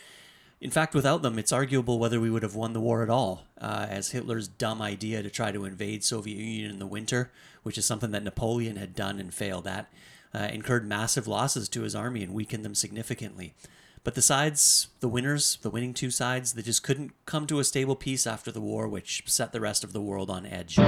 In 0.60 0.70
fact, 0.70 0.94
without 0.94 1.22
them, 1.22 1.38
it's 1.38 1.52
arguable 1.52 1.98
whether 1.98 2.20
we 2.20 2.30
would 2.30 2.42
have 2.42 2.54
won 2.54 2.72
the 2.74 2.80
war 2.80 3.02
at 3.02 3.08
all, 3.08 3.46
uh, 3.60 3.86
as 3.88 4.10
Hitler's 4.10 4.48
dumb 4.48 4.82
idea 4.82 5.22
to 5.22 5.30
try 5.30 5.52
to 5.52 5.64
invade 5.64 6.04
Soviet 6.04 6.36
Union 6.36 6.70
in 6.70 6.78
the 6.78 6.86
winter, 6.86 7.30
which 7.62 7.78
is 7.78 7.86
something 7.86 8.10
that 8.10 8.24
Napoleon 8.24 8.76
had 8.76 8.94
done 8.94 9.18
and 9.18 9.32
failed 9.32 9.66
at, 9.66 9.90
uh, 10.34 10.48
incurred 10.52 10.86
massive 10.86 11.26
losses 11.26 11.68
to 11.70 11.82
his 11.82 11.94
army 11.94 12.22
and 12.22 12.32
weakened 12.34 12.64
them 12.64 12.74
significantly. 12.74 13.54
But 14.02 14.14
the 14.14 14.22
sides, 14.22 14.88
the 15.00 15.08
winners, 15.08 15.58
the 15.60 15.68
winning 15.68 15.92
two 15.92 16.10
sides, 16.10 16.54
they 16.54 16.62
just 16.62 16.82
couldn't 16.82 17.12
come 17.26 17.46
to 17.48 17.58
a 17.58 17.64
stable 17.64 17.96
peace 17.96 18.26
after 18.26 18.50
the 18.50 18.60
war, 18.60 18.88
which 18.88 19.24
set 19.26 19.52
the 19.52 19.60
rest 19.60 19.84
of 19.84 19.92
the 19.92 20.00
world 20.00 20.30
on 20.30 20.46
edge. 20.46 20.78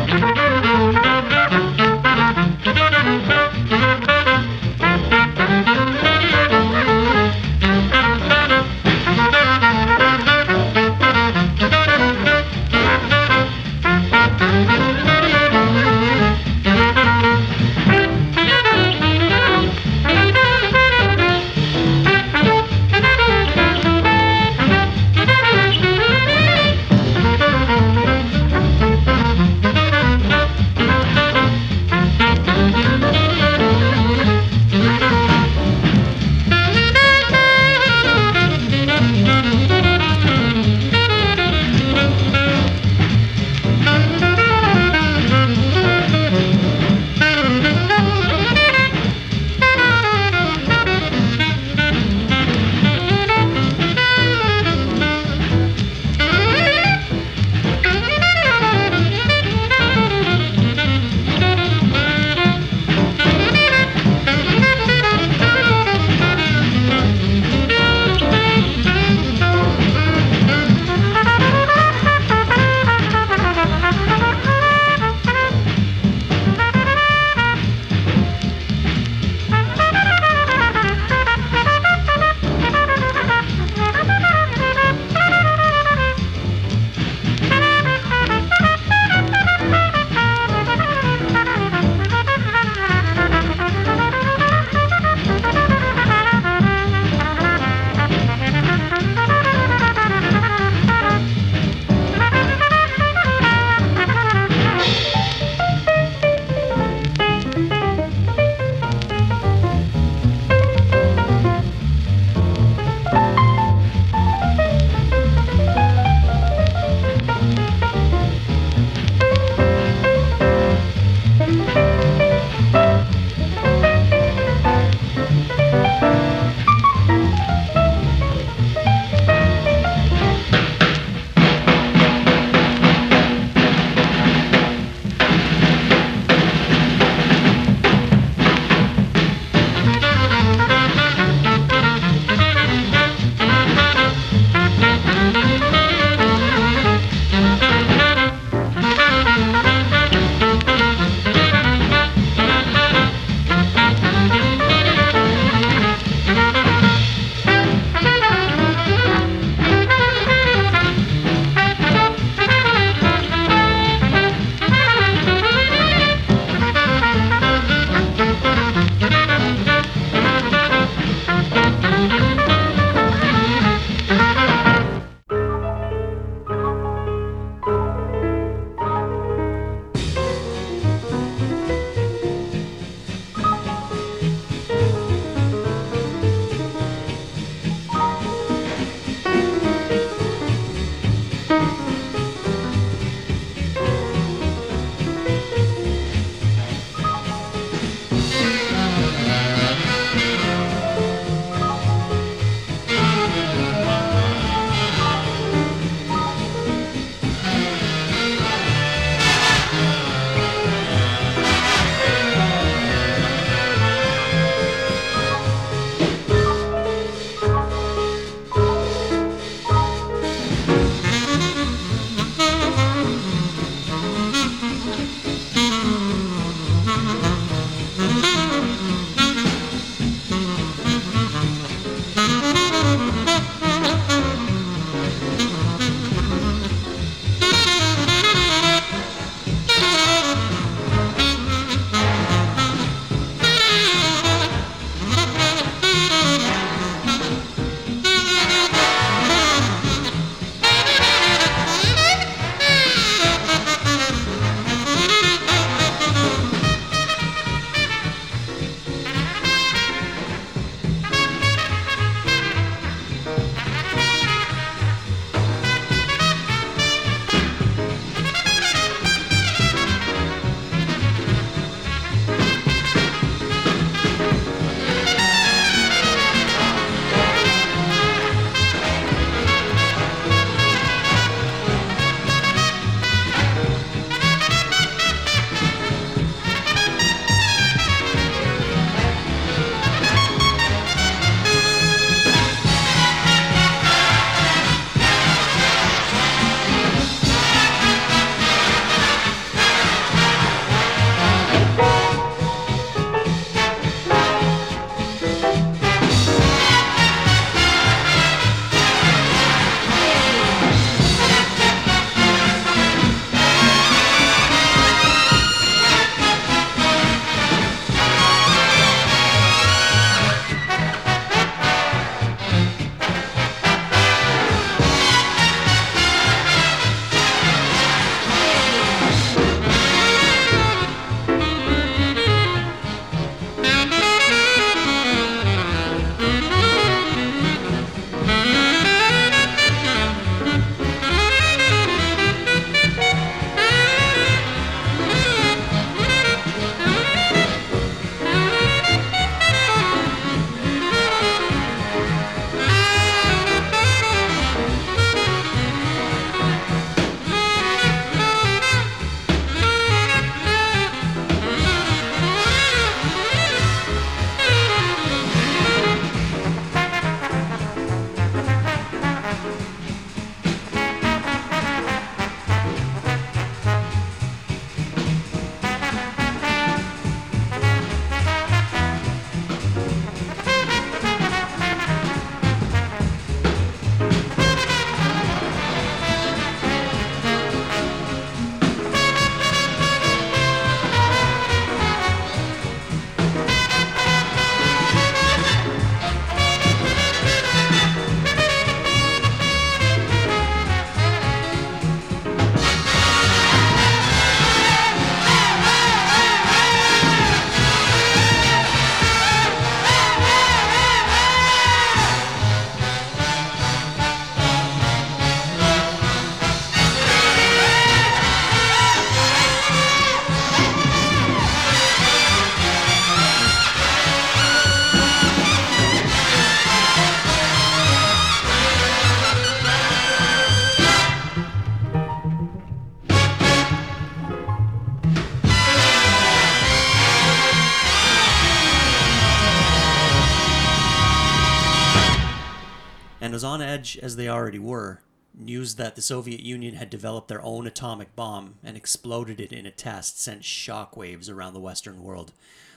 As 443.99 444.17
they 444.17 444.29
already 444.29 444.59
were, 444.59 445.01
news 445.35 445.77
that 445.77 445.97
the 445.97 446.03
Soviet 446.03 446.41
Union 446.41 446.75
had 446.75 446.91
developed 446.91 447.29
their 447.29 447.43
own 447.43 447.67
atomic 447.67 448.15
bomb 448.15 448.57
and 448.63 448.77
exploded 448.77 449.41
it 449.41 449.53
in 449.53 449.67
a 449.67 449.71
test 449.71 450.21
sent 450.21 450.43
shockwaves 450.43 451.31
around 451.31 451.55
the 451.55 451.61
Western 451.61 452.03
world. 452.03 452.33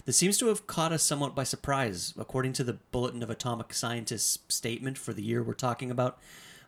This 0.05 0.17
seems 0.17 0.37
to 0.37 0.47
have 0.47 0.67
caught 0.67 0.91
us 0.91 1.03
somewhat 1.03 1.35
by 1.35 1.43
surprise, 1.43 2.13
according 2.17 2.53
to 2.53 2.63
the 2.63 2.77
Bulletin 2.91 3.23
of 3.23 3.29
Atomic 3.29 3.73
Scientists 3.73 4.39
statement 4.49 4.97
for 4.97 5.13
the 5.13 5.23
year 5.23 5.41
we're 5.41 5.53
talking 5.53 5.89
about, 5.89 6.19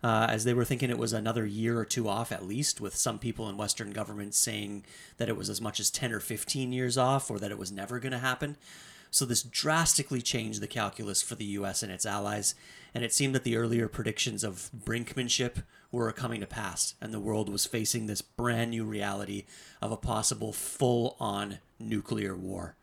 uh, 0.04 0.28
as 0.30 0.44
they 0.44 0.54
were 0.54 0.66
thinking 0.66 0.90
it 0.90 0.98
was 0.98 1.14
another 1.14 1.46
year 1.46 1.78
or 1.78 1.86
two 1.86 2.10
off 2.10 2.32
at 2.32 2.46
least, 2.46 2.82
with 2.82 2.96
some 2.96 3.20
people 3.20 3.48
in 3.48 3.58
Western 3.58 3.92
governments 3.92 4.38
saying 4.38 4.86
that 5.18 5.30
it 5.30 5.38
was 5.38 5.50
as 5.50 5.62
much 5.62 5.80
as 5.80 5.92
10 5.92 6.12
or 6.12 6.20
15 6.20 6.72
years 6.72 6.98
off 6.98 7.30
or 7.30 7.38
that 7.40 7.52
it 7.52 7.60
was 7.60 7.72
never 7.72 8.00
going 8.00 8.12
to 8.12 8.18
happen. 8.18 8.58
So 9.12 9.26
this 9.26 9.44
drastically 9.44 10.22
changed 10.22 10.62
the 10.62 10.68
calculus 10.68 11.22
for 11.22 11.36
the 11.36 11.46
US 11.46 11.84
and 11.84 11.92
its 11.92 12.06
allies, 12.06 12.56
and 12.98 13.06
it 13.06 13.14
seemed 13.14 13.36
that 13.36 13.44
the 13.44 13.56
earlier 13.56 13.88
predictions 13.88 14.44
of 14.44 14.72
brinkmanship 14.76 15.62
were 15.92 16.12
coming 16.12 16.42
to 16.42 16.48
pass, 16.48 16.96
and 17.00 17.14
the 17.14 17.20
world 17.20 17.48
was 17.48 17.64
facing 17.64 18.08
this 18.08 18.24
brand 18.24 18.72
new 18.72 18.84
reality 18.84 19.46
of 19.84 19.92
a 19.92 19.98
possible 19.98 20.52
full 20.52 21.16
on 21.20 21.60
nuclear 21.78 22.36
war. 22.36 22.76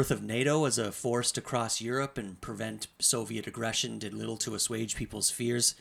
birth 0.00 0.10
of 0.10 0.22
NATO 0.22 0.64
as 0.64 0.78
a 0.78 0.90
force 0.90 1.30
to 1.30 1.42
cross 1.42 1.82
Europe 1.82 2.16
and 2.16 2.40
prevent 2.40 2.86
Soviet 3.00 3.46
aggression 3.46 3.98
did 3.98 4.14
little 4.14 4.38
to 4.38 4.54
assuage 4.54 4.96
people's 4.96 5.28
fears. 5.28 5.74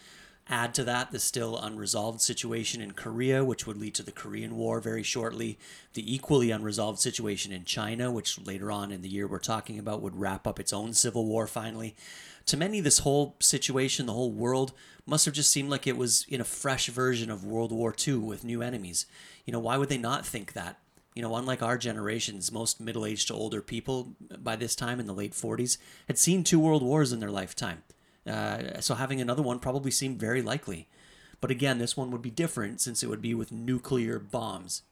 Add 0.50 0.74
to 0.74 0.84
that 0.84 1.12
the 1.12 1.22
still 1.22 1.58
unresolved 1.58 2.20
situation 2.20 2.82
in 2.82 2.92
Korea, 2.92 3.46
which 3.46 3.66
would 3.66 3.78
lead 3.78 3.96
to 3.96 4.04
the 4.04 4.12
Korean 4.12 4.58
War 4.58 4.82
very 4.82 5.04
shortly, 5.04 5.58
the 5.94 6.14
equally 6.14 6.52
unresolved 6.52 7.00
situation 7.00 7.54
in 7.54 7.64
China, 7.64 8.12
which 8.12 8.46
later 8.46 8.74
on 8.74 8.92
in 8.92 9.04
the 9.04 9.08
year 9.08 9.26
we're 9.26 9.40
talking 9.40 9.80
about 9.80 10.02
would 10.02 10.20
wrap 10.20 10.46
up 10.46 10.60
its 10.60 10.74
own 10.74 10.92
civil 10.92 11.26
war 11.26 11.48
finally. 11.48 11.96
To 12.48 12.58
many, 12.58 12.82
this 12.82 13.00
whole 13.00 13.38
situation, 13.40 14.06
the 14.06 14.12
whole 14.12 14.34
world, 14.34 14.74
must 15.06 15.24
have 15.24 15.34
just 15.34 15.50
seemed 15.50 15.70
like 15.70 15.88
it 15.88 15.96
was 15.96 16.26
in 16.28 16.42
a 16.42 16.44
fresh 16.44 16.88
version 16.88 17.32
of 17.32 17.46
World 17.46 17.72
War 17.72 17.96
II 18.06 18.16
with 18.16 18.44
new 18.44 18.62
enemies. 18.62 19.06
You 19.46 19.54
know, 19.54 19.60
why 19.60 19.78
would 19.78 19.88
they 19.88 19.98
not 19.98 20.26
think 20.26 20.52
that? 20.52 20.78
You 21.20 21.24
know, 21.24 21.36
unlike 21.36 21.62
our 21.62 21.78
generations, 21.78 22.50
most 22.50 22.80
middle 22.80 23.06
aged 23.06 23.28
to 23.28 23.34
older 23.34 23.62
people 23.62 24.14
by 24.42 24.56
this 24.56 24.74
time 24.74 25.02
in 25.02 25.06
the 25.06 25.14
late 25.14 25.34
40s 25.34 25.78
had 26.08 26.18
seen 26.18 26.46
two 26.46 26.62
world 26.62 26.82
wars 26.82 27.12
in 27.12 27.20
their 27.20 27.30
lifetime. 27.30 27.84
Uh, 28.26 28.80
so 28.80 28.96
having 28.96 29.20
another 29.20 29.42
one 29.42 29.60
probably 29.60 29.92
seemed 29.92 30.18
very 30.18 30.42
likely. 30.42 30.88
But 31.42 31.52
again, 31.52 31.78
this 31.78 31.98
one 31.98 32.10
would 32.12 32.22
be 32.22 32.32
different 32.32 32.80
since 32.80 33.04
it 33.04 33.10
would 33.10 33.22
be 33.22 33.34
with 33.34 33.52
nuclear 33.52 34.18
bombs. 34.18 34.84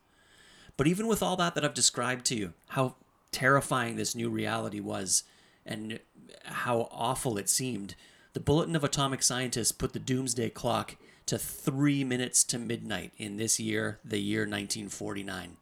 But 0.76 0.86
even 0.88 1.08
with 1.08 1.24
all 1.24 1.38
that 1.38 1.56
that 1.56 1.64
I've 1.64 1.74
described 1.74 2.26
to 2.26 2.36
you, 2.36 2.54
how 2.72 2.96
terrifying 3.32 3.96
this 3.96 4.14
new 4.14 4.30
reality 4.30 4.82
was 4.82 5.24
and 5.66 5.98
how 6.44 6.90
awful 6.92 7.38
it 7.38 7.48
seemed, 7.48 7.96
the 8.34 8.42
Bulletin 8.42 8.76
of 8.76 8.84
Atomic 8.84 9.24
Scientists 9.24 9.72
put 9.72 9.94
the 9.94 9.98
doomsday 9.98 10.50
clock 10.50 10.98
to 11.28 11.38
three 11.38 12.04
minutes 12.04 12.44
to 12.44 12.60
midnight 12.60 13.14
in 13.16 13.38
this 13.38 13.62
year, 13.62 14.00
the 14.04 14.20
year 14.20 14.42
1949. 14.42 15.56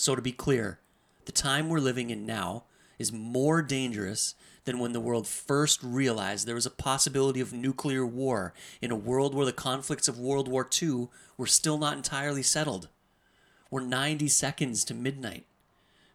So 0.00 0.16
to 0.16 0.22
be 0.22 0.32
clear, 0.32 0.80
the 1.26 1.32
time 1.32 1.68
we're 1.68 1.78
living 1.78 2.08
in 2.08 2.24
now 2.24 2.64
is 2.98 3.12
more 3.12 3.60
dangerous 3.60 4.34
than 4.64 4.78
when 4.78 4.94
the 4.94 5.00
world 5.00 5.28
first 5.28 5.82
realized 5.82 6.46
there 6.46 6.54
was 6.54 6.64
a 6.64 6.70
possibility 6.70 7.38
of 7.38 7.52
nuclear 7.52 8.06
war 8.06 8.54
in 8.80 8.90
a 8.90 8.96
world 8.96 9.34
where 9.34 9.44
the 9.44 9.52
conflicts 9.52 10.08
of 10.08 10.18
World 10.18 10.48
War 10.48 10.66
II 10.82 11.08
were 11.36 11.46
still 11.46 11.76
not 11.76 11.98
entirely 11.98 12.42
settled. 12.42 12.88
We're 13.70 13.82
90 13.82 14.26
seconds 14.28 14.84
to 14.84 14.94
midnight. 14.94 15.44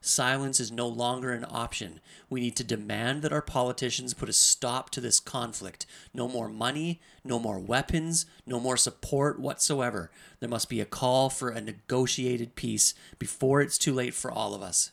Silence 0.06 0.60
is 0.60 0.72
no 0.72 0.88
longer 0.88 1.32
an 1.32 1.47
option. 1.49 1.99
We 2.30 2.39
need 2.39 2.56
to 2.58 2.64
demand 2.64 3.24
that 3.24 3.34
our 3.34 3.41
politicians 3.41 4.14
put 4.14 4.30
a 4.30 4.34
stop 4.34 4.91
to 4.91 5.01
this 5.01 5.20
conflict. 5.20 5.88
No 6.14 6.28
more 6.28 6.47
money, 6.47 7.01
no 7.24 7.39
more 7.39 7.58
weapons, 7.58 8.28
no 8.45 8.60
more 8.60 8.78
support 8.78 9.39
whatsoever. 9.39 10.12
There 10.39 10.49
must 10.49 10.70
be 10.70 10.80
a 10.80 10.86
call 10.86 11.32
for 11.32 11.49
a 11.49 11.60
negotiated 11.60 12.53
peace 12.53 12.93
before 13.18 13.62
it's 13.62 13.80
too 13.80 13.95
late 13.95 14.14
for 14.14 14.30
all 14.30 14.53
of 14.53 14.62
us. 14.62 14.91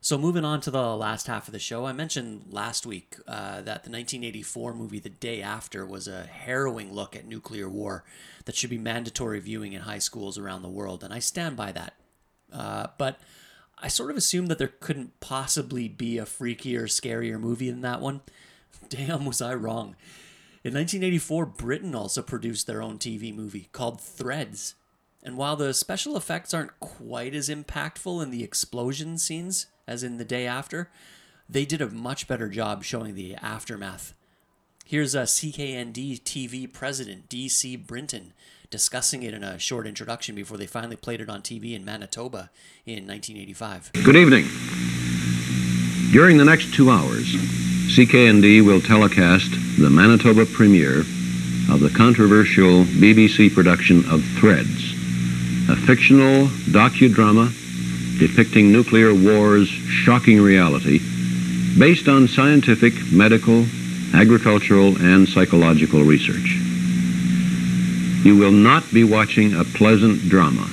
So, 0.00 0.16
moving 0.16 0.44
on 0.44 0.60
to 0.60 0.70
the 0.70 0.96
last 0.96 1.26
half 1.26 1.48
of 1.48 1.52
the 1.52 1.58
show, 1.58 1.86
I 1.86 1.92
mentioned 1.92 2.44
last 2.50 2.86
week 2.86 3.16
uh, 3.26 3.56
that 3.62 3.82
the 3.82 3.90
1984 3.90 4.74
movie 4.74 5.00
The 5.00 5.08
Day 5.08 5.42
After 5.42 5.84
was 5.84 6.06
a 6.06 6.22
harrowing 6.22 6.92
look 6.92 7.16
at 7.16 7.26
nuclear 7.26 7.68
war 7.68 8.04
that 8.44 8.54
should 8.54 8.70
be 8.70 8.78
mandatory 8.78 9.40
viewing 9.40 9.72
in 9.72 9.82
high 9.82 9.98
schools 9.98 10.38
around 10.38 10.62
the 10.62 10.68
world, 10.68 11.02
and 11.02 11.12
I 11.12 11.18
stand 11.18 11.56
by 11.56 11.72
that. 11.72 11.94
Uh, 12.52 12.88
but 12.98 13.20
I 13.80 13.88
sort 13.88 14.10
of 14.10 14.16
assumed 14.16 14.48
that 14.48 14.58
there 14.58 14.72
couldn't 14.80 15.20
possibly 15.20 15.88
be 15.88 16.18
a 16.18 16.24
freakier, 16.24 16.84
scarier 16.84 17.38
movie 17.38 17.70
than 17.70 17.82
that 17.82 18.00
one. 18.00 18.22
Damn, 18.88 19.24
was 19.24 19.40
I 19.40 19.54
wrong. 19.54 19.96
In 20.64 20.74
1984, 20.74 21.46
Britain 21.46 21.94
also 21.94 22.22
produced 22.22 22.66
their 22.66 22.82
own 22.82 22.98
TV 22.98 23.34
movie 23.34 23.68
called 23.72 24.00
Threads. 24.00 24.74
And 25.22 25.36
while 25.36 25.56
the 25.56 25.72
special 25.74 26.16
effects 26.16 26.52
aren't 26.52 26.78
quite 26.80 27.34
as 27.34 27.48
impactful 27.48 28.22
in 28.22 28.30
the 28.30 28.44
explosion 28.44 29.18
scenes 29.18 29.66
as 29.86 30.02
in 30.02 30.16
the 30.18 30.24
day 30.24 30.46
after, 30.46 30.90
they 31.48 31.64
did 31.64 31.80
a 31.80 31.88
much 31.88 32.28
better 32.28 32.48
job 32.48 32.84
showing 32.84 33.14
the 33.14 33.34
aftermath. 33.36 34.14
Here's 34.84 35.14
a 35.14 35.22
CKND 35.22 36.22
TV 36.22 36.72
president, 36.72 37.28
D.C. 37.28 37.76
Brinton, 37.76 38.32
discussing 38.70 39.22
it 39.22 39.32
in 39.32 39.42
a 39.42 39.58
short 39.58 39.86
introduction 39.86 40.34
before 40.34 40.58
they 40.58 40.66
finally 40.66 40.96
played 40.96 41.20
it 41.20 41.30
on 41.30 41.40
TV 41.40 41.74
in 41.74 41.84
Manitoba 41.84 42.50
in 42.84 43.06
1985. 43.06 43.92
Good 44.04 44.16
evening. 44.16 44.44
During 46.12 46.36
the 46.36 46.44
next 46.44 46.74
two 46.74 46.90
hours, 46.90 47.24
CKND 47.96 48.64
will 48.64 48.80
telecast 48.80 49.50
the 49.78 49.88
Manitoba 49.88 50.44
premiere 50.44 51.00
of 51.70 51.80
the 51.80 51.92
controversial 51.94 52.84
BBC 52.84 53.54
production 53.54 54.04
of 54.10 54.22
Threads, 54.38 54.92
a 55.70 55.76
fictional 55.86 56.46
docudrama 56.70 57.52
depicting 58.18 58.72
nuclear 58.72 59.14
war's 59.14 59.68
shocking 59.68 60.40
reality 60.40 60.98
based 61.78 62.08
on 62.08 62.26
scientific, 62.26 62.92
medical, 63.12 63.64
agricultural, 64.14 64.96
and 65.00 65.28
psychological 65.28 66.02
research. 66.02 66.67
You 68.24 68.36
will 68.36 68.52
not 68.52 68.84
be 68.92 69.04
watching 69.04 69.54
a 69.54 69.64
pleasant 69.64 70.28
drama. 70.28 70.68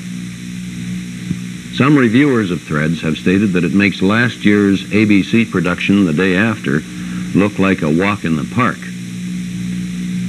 Some 1.76 1.98
reviewers 1.98 2.52
of 2.52 2.62
Threads 2.62 3.02
have 3.02 3.18
stated 3.18 3.54
that 3.54 3.64
it 3.64 3.74
makes 3.74 4.02
last 4.02 4.46
year's 4.46 4.84
ABC 4.86 5.52
production, 5.52 6.06
The 6.06 6.14
Day 6.14 6.36
After, 6.36 6.82
look 7.38 7.60
like 7.60 7.82
a 7.82 7.90
walk 7.90 8.24
in 8.24 8.36
the 8.38 8.50
park. 8.56 8.78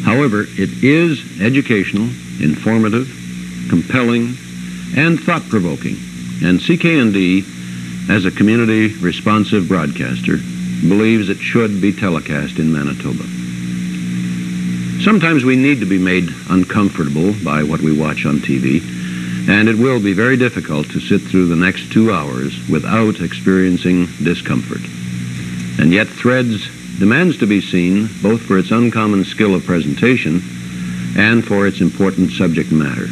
However, 0.05 0.47
it 0.59 0.85
is 0.85 1.41
educational, 1.41 2.09
informative, 2.41 3.09
compelling, 3.69 4.35
and 4.97 5.19
thought-provoking. 5.21 5.97
And 6.43 6.61
CKND, 6.61 8.11
as 8.11 8.25
a 8.25 8.31
community 8.31 8.95
responsive 8.99 9.69
broadcaster, 9.69 10.37
believes 10.87 11.29
it 11.29 11.39
should 11.39 11.81
be 11.81 11.93
telecast 11.93 12.59
in 12.59 12.73
Manitoba. 12.73 13.36
Sometimes 15.03 15.45
we 15.45 15.57
need 15.57 15.81
to 15.81 15.87
be 15.87 15.99
made 15.99 16.29
uncomfortable 16.51 17.35
by 17.45 17.63
what 17.63 17.81
we 17.81 17.97
watch 17.97 18.27
on 18.27 18.39
TV, 18.39 18.81
and 19.49 19.69
it 19.69 19.79
will 19.79 20.01
be 20.01 20.13
very 20.13 20.37
difficult 20.37 20.91
to 20.91 21.01
sit 21.01 21.21
through 21.21 21.47
the 21.47 21.57
next 21.57 21.93
two 21.93 22.13
hours 22.13 22.53
without 22.69 23.21
experiencing 23.21 24.07
discomfort. 24.23 24.81
And 25.79 25.93
yet 25.93 26.09
Threads 26.09 26.67
demands 26.99 27.39
to 27.39 27.47
be 27.47 27.61
seen 27.61 28.09
both 28.23 28.43
for 28.43 28.59
its 28.59 28.71
uncommon 28.71 29.25
skill 29.25 29.55
of 29.55 29.65
presentation 29.65 30.43
and 31.17 31.47
for 31.47 31.67
its 31.67 31.81
important 31.81 32.33
subject 32.33 32.73
matter. 32.73 33.07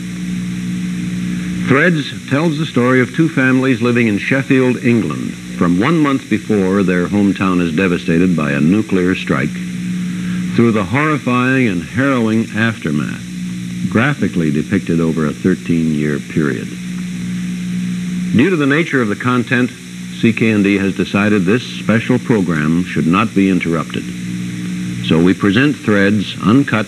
Threads 1.69 2.29
tells 2.29 2.59
the 2.59 2.67
story 2.67 3.01
of 3.01 3.15
two 3.15 3.29
families 3.29 3.83
living 3.83 4.09
in 4.09 4.19
Sheffield, 4.19 4.85
England, 4.85 5.35
from 5.59 5.79
one 5.79 5.99
month 5.99 6.29
before 6.29 6.83
their 6.83 7.07
hometown 7.07 7.61
is 7.61 7.77
devastated 7.77 8.37
by 8.37 8.53
a 8.53 8.61
nuclear 8.61 9.15
strike 9.15 9.55
through 10.55 10.71
the 10.71 10.85
horrifying 10.85 11.67
and 11.67 11.83
harrowing 11.83 12.47
aftermath, 12.55 13.23
graphically 13.91 14.53
depicted 14.53 15.01
over 15.01 15.27
a 15.27 15.33
13-year 15.33 16.21
period. 16.33 16.69
Due 18.37 18.51
to 18.51 18.57
the 18.57 18.67
nature 18.67 19.03
of 19.03 19.09
the 19.09 19.17
content, 19.17 19.71
CKND 19.71 20.79
has 20.79 20.97
decided 20.97 21.45
this 21.45 21.63
special 21.63 22.19
program 22.21 22.85
should 22.85 23.07
not 23.07 23.35
be 23.35 23.51
interrupted. 23.51 24.05
So 25.07 25.21
we 25.23 25.35
present 25.35 25.77
Threads 25.77 26.37
uncut, 26.41 26.87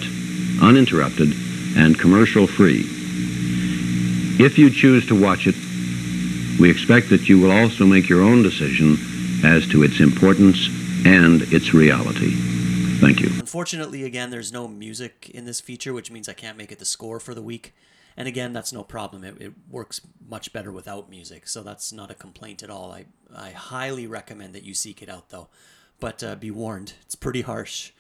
uninterrupted, 0.63 1.35
and 1.77 1.99
commercial-free. 1.99 2.85
If 4.39 4.59
you 4.59 4.71
choose 4.71 5.07
to 5.09 5.21
watch 5.21 5.47
it, 5.47 5.57
we 6.61 6.71
expect 6.71 7.11
that 7.11 7.29
you 7.29 7.41
will 7.41 7.53
also 7.53 7.85
make 7.85 8.09
your 8.09 8.23
own 8.23 8.43
decision 8.43 8.97
as 9.45 9.67
to 9.69 9.83
its 9.83 10.01
importance 10.01 10.69
and 11.05 11.43
its 11.53 11.75
reality. 11.75 12.56
Thank 12.99 13.21
you. 13.21 13.29
Unfortunately, 13.29 14.05
again, 14.05 14.31
there's 14.31 14.53
no 14.53 14.67
music 14.67 15.31
in 15.33 15.45
this 15.45 15.61
feature, 15.61 15.93
which 15.93 16.11
means 16.11 16.29
I 16.29 16.33
can't 16.33 16.57
make 16.57 16.73
it 16.73 16.79
the 16.79 16.85
score 16.85 17.21
for 17.21 17.35
the 17.35 17.43
week. 17.43 17.75
And 18.17 18.27
again, 18.27 18.53
that's 18.53 18.73
no 18.73 18.83
problem. 18.83 19.25
It, 19.25 19.41
it 19.41 19.53
works 19.71 20.01
much 20.27 20.53
better 20.53 20.73
without 20.73 21.11
music, 21.11 21.47
so 21.47 21.63
that's 21.63 21.93
not 21.93 22.11
a 22.11 22.15
complaint 22.15 22.63
at 22.63 22.71
all. 22.71 22.91
I, 22.91 23.05
I 23.35 23.51
highly 23.51 24.07
recommend 24.07 24.55
that 24.55 24.65
you 24.65 24.73
seek 24.73 25.03
it 25.03 25.11
out, 25.11 25.29
though. 25.29 25.49
But 26.01 26.23
uh, 26.23 26.37
be 26.37 26.51
warned, 26.51 26.95
it's 27.03 27.15
pretty 27.15 27.43
harsh. 27.43 27.93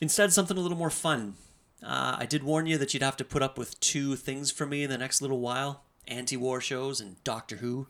Instead, 0.00 0.32
something 0.32 0.56
a 0.56 0.60
little 0.60 0.78
more 0.78 0.90
fun. 0.90 1.34
Uh, 1.82 2.16
I 2.18 2.26
did 2.26 2.42
warn 2.42 2.66
you 2.66 2.78
that 2.78 2.94
you'd 2.94 3.02
have 3.02 3.16
to 3.16 3.24
put 3.24 3.42
up 3.42 3.58
with 3.58 3.78
two 3.80 4.16
things 4.16 4.50
from 4.50 4.70
me 4.70 4.84
in 4.84 4.90
the 4.90 4.98
next 4.98 5.20
little 5.20 5.40
while 5.40 5.82
anti 6.08 6.36
war 6.36 6.60
shows 6.60 7.00
and 7.00 7.22
Doctor 7.24 7.56
Who. 7.56 7.86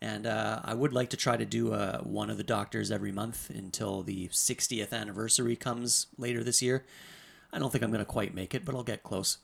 And 0.00 0.26
uh, 0.26 0.60
I 0.62 0.74
would 0.74 0.92
like 0.92 1.10
to 1.10 1.16
try 1.16 1.36
to 1.36 1.44
do 1.44 1.72
uh, 1.72 1.98
one 2.02 2.30
of 2.30 2.36
the 2.36 2.44
Doctors 2.44 2.90
every 2.90 3.10
month 3.10 3.50
until 3.50 4.02
the 4.02 4.28
60th 4.28 4.92
anniversary 4.92 5.56
comes 5.56 6.06
later 6.16 6.44
this 6.44 6.62
year. 6.62 6.84
I 7.52 7.58
don't 7.58 7.70
think 7.70 7.82
I'm 7.82 7.90
going 7.90 8.04
to 8.04 8.04
quite 8.04 8.34
make 8.34 8.54
it, 8.54 8.64
but 8.64 8.74
I'll 8.74 8.84
get 8.84 9.02
close. 9.02 9.38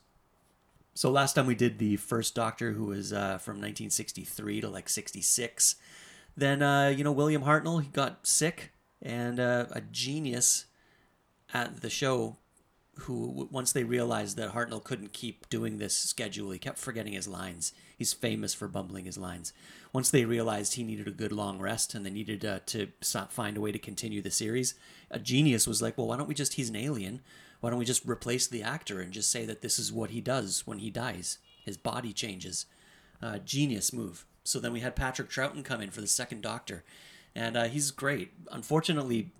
So 0.93 1.11
last 1.11 1.33
time 1.33 1.45
we 1.45 1.55
did 1.55 1.77
the 1.77 1.97
first 1.97 2.35
Doctor, 2.35 2.71
who 2.71 2.85
was 2.85 3.11
uh, 3.11 3.37
from 3.37 3.55
1963 3.55 4.61
to 4.61 4.69
like 4.69 4.87
66. 4.87 5.75
Then, 6.37 6.61
uh, 6.61 6.87
you 6.87 7.03
know, 7.03 7.11
William 7.11 7.43
Hartnell, 7.43 7.81
he 7.81 7.89
got 7.89 8.25
sick, 8.25 8.71
and 9.01 9.39
uh, 9.39 9.65
a 9.71 9.81
genius 9.81 10.65
at 11.53 11.81
the 11.81 11.89
show 11.89 12.37
who 12.99 13.49
once 13.51 13.73
they 13.73 13.83
realized 13.83 14.37
that 14.37 14.53
Hartnell 14.53 14.83
couldn't 14.83 15.11
keep 15.11 15.49
doing 15.49 15.77
this 15.77 15.95
schedule, 15.95 16.51
he 16.51 16.59
kept 16.59 16.77
forgetting 16.77 17.13
his 17.13 17.27
lines. 17.27 17.73
He's 17.97 18.13
famous 18.13 18.53
for 18.53 18.67
bumbling 18.67 19.05
his 19.05 19.17
lines. 19.17 19.53
Once 19.93 20.11
they 20.11 20.25
realized 20.25 20.73
he 20.73 20.83
needed 20.83 21.07
a 21.07 21.11
good 21.11 21.31
long 21.31 21.59
rest 21.59 21.93
and 21.93 22.05
they 22.05 22.09
needed 22.09 22.43
uh, 22.43 22.59
to 22.65 22.89
find 23.29 23.57
a 23.57 23.61
way 23.61 23.71
to 23.71 23.79
continue 23.79 24.21
the 24.21 24.31
series, 24.31 24.75
a 25.09 25.19
genius 25.19 25.67
was 25.67 25.81
like, 25.81 25.97
well, 25.97 26.07
why 26.07 26.17
don't 26.17 26.27
we 26.27 26.35
just, 26.35 26.53
he's 26.53 26.69
an 26.69 26.75
alien. 26.75 27.21
Why 27.61 27.69
don't 27.69 27.79
we 27.79 27.85
just 27.85 28.05
replace 28.05 28.47
the 28.47 28.63
actor 28.63 28.99
and 28.99 29.13
just 29.13 29.31
say 29.31 29.45
that 29.45 29.61
this 29.61 29.79
is 29.79 29.93
what 29.93 30.09
he 30.09 30.21
does 30.21 30.63
when 30.65 30.79
he 30.79 30.89
dies? 30.89 31.37
His 31.63 31.77
body 31.77 32.13
changes. 32.13 32.65
Uh, 33.21 33.39
genius 33.39 33.93
move. 33.93 34.25
So 34.43 34.59
then 34.59 34.73
we 34.73 34.81
had 34.81 34.95
Patrick 34.95 35.29
Troughton 35.29 35.63
come 35.63 35.81
in 35.81 35.89
for 35.89 36.01
the 36.01 36.07
second 36.07 36.41
Doctor, 36.41 36.83
and 37.33 37.57
uh, 37.57 37.63
he's 37.63 37.89
great. 37.91 38.33
Unfortunately, 38.51 39.31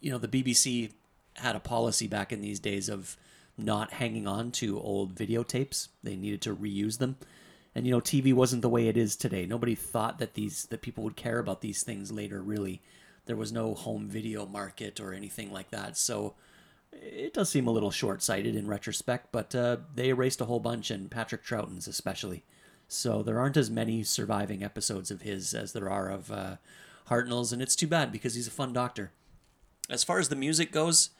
you 0.00 0.10
know, 0.10 0.18
the 0.18 0.28
BBC 0.28 0.92
had 1.34 1.56
a 1.56 1.60
policy 1.60 2.06
back 2.06 2.32
in 2.32 2.40
these 2.40 2.60
days 2.60 2.88
of 2.88 3.16
not 3.58 3.94
hanging 3.94 4.26
on 4.26 4.52
to 4.52 4.78
old 4.78 5.14
videotapes. 5.14 5.88
They 6.02 6.14
needed 6.14 6.40
to 6.42 6.54
reuse 6.54 6.98
them. 6.98 7.16
And 7.74 7.86
you 7.86 7.92
know, 7.92 8.00
TV 8.00 8.34
wasn't 8.34 8.62
the 8.62 8.68
way 8.68 8.88
it 8.88 8.96
is 8.96 9.16
today. 9.16 9.46
Nobody 9.46 9.74
thought 9.74 10.18
that 10.18 10.34
these 10.34 10.66
that 10.66 10.82
people 10.82 11.04
would 11.04 11.16
care 11.16 11.38
about 11.38 11.60
these 11.60 11.82
things 11.82 12.12
later 12.12 12.42
really. 12.42 12.82
There 13.26 13.36
was 13.36 13.52
no 13.52 13.74
home 13.74 14.08
video 14.08 14.46
market 14.46 15.00
or 15.00 15.12
anything 15.12 15.52
like 15.52 15.70
that. 15.70 15.96
So 15.96 16.34
it 16.92 17.32
does 17.32 17.48
seem 17.48 17.66
a 17.66 17.70
little 17.70 17.90
short-sighted 17.90 18.54
in 18.54 18.66
retrospect, 18.66 19.28
but 19.32 19.54
uh, 19.54 19.78
they 19.94 20.08
erased 20.08 20.40
a 20.40 20.44
whole 20.44 20.60
bunch 20.60 20.90
and 20.90 21.10
Patrick 21.10 21.42
Troughton's 21.42 21.88
especially. 21.88 22.44
So 22.88 23.22
there 23.22 23.40
aren't 23.40 23.56
as 23.56 23.70
many 23.70 24.02
surviving 24.02 24.62
episodes 24.62 25.10
of 25.10 25.22
his 25.22 25.54
as 25.54 25.72
there 25.72 25.88
are 25.88 26.10
of 26.10 26.30
uh, 26.30 26.56
Hartnell's, 27.08 27.52
and 27.52 27.62
it's 27.62 27.76
too 27.76 27.86
bad 27.86 28.12
because 28.12 28.34
he's 28.34 28.48
a 28.48 28.52
fun 28.52 28.72
doctor. 28.72 29.12
As 29.88 30.04
far 30.04 30.18
as 30.18 30.28
the 30.28 30.36
music 30.36 30.72
goes, 30.72 31.10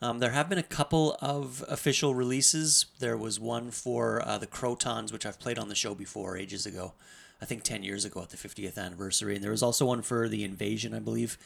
um, 0.00 0.18
there 0.20 0.30
have 0.30 0.48
been 0.48 0.58
a 0.58 0.62
couple 0.62 1.16
of 1.20 1.64
official 1.68 2.14
releases. 2.14 2.86
There 2.98 3.16
was 3.16 3.40
one 3.40 3.70
for 3.70 4.22
uh, 4.24 4.38
the 4.38 4.46
Krotons, 4.46 5.12
which 5.12 5.26
I've 5.26 5.40
played 5.40 5.58
on 5.58 5.68
the 5.68 5.74
show 5.74 5.94
before 5.94 6.36
ages 6.36 6.66
ago. 6.66 6.92
I 7.40 7.44
think 7.44 7.62
10 7.62 7.82
years 7.82 8.04
ago 8.04 8.22
at 8.22 8.30
the 8.30 8.36
50th 8.36 8.76
anniversary. 8.76 9.34
And 9.34 9.44
there 9.44 9.50
was 9.50 9.62
also 9.62 9.86
one 9.86 10.02
for 10.02 10.28
the 10.28 10.44
Invasion, 10.44 10.92
I 10.94 10.98
believe. 10.98 11.38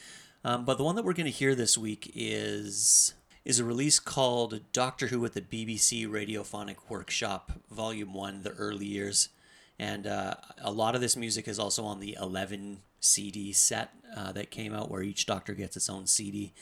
Um, 0.43 0.65
but 0.65 0.77
the 0.77 0.83
one 0.83 0.95
that 0.95 1.05
we're 1.05 1.13
going 1.13 1.25
to 1.25 1.31
hear 1.31 1.55
this 1.55 1.77
week 1.77 2.11
is 2.15 3.13
is 3.45 3.59
a 3.59 3.65
release 3.65 3.99
called 3.99 4.61
Doctor 4.71 5.07
Who 5.07 5.25
at 5.25 5.33
the 5.33 5.41
BBC 5.41 6.07
Radiophonic 6.07 6.77
Workshop, 6.87 7.51
Volume 7.69 8.13
1, 8.13 8.43
The 8.43 8.51
Early 8.51 8.85
Years. 8.85 9.29
And 9.77 10.07
uh, 10.07 10.35
a 10.61 10.71
lot 10.71 10.95
of 10.95 11.01
this 11.01 11.17
music 11.17 11.49
is 11.49 11.59
also 11.59 11.83
on 11.83 11.99
the 11.99 12.17
11 12.21 12.79
CD 13.01 13.51
set 13.51 13.91
uh, 14.15 14.31
that 14.31 14.49
came 14.49 14.73
out, 14.73 14.89
where 14.89 15.03
each 15.03 15.25
Doctor 15.25 15.53
gets 15.53 15.75
its 15.75 15.89
own 15.89 16.07
CD. 16.07 16.53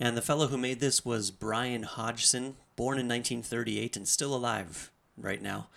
And 0.00 0.16
the 0.16 0.22
fellow 0.22 0.48
who 0.48 0.58
made 0.58 0.80
this 0.80 1.04
was 1.04 1.30
Brian 1.30 1.84
Hodgson, 1.84 2.56
born 2.76 2.98
in 2.98 3.06
1938 3.06 3.96
and 3.96 4.08
still 4.08 4.34
alive 4.34 4.90
right 5.16 5.40
now. 5.40 5.68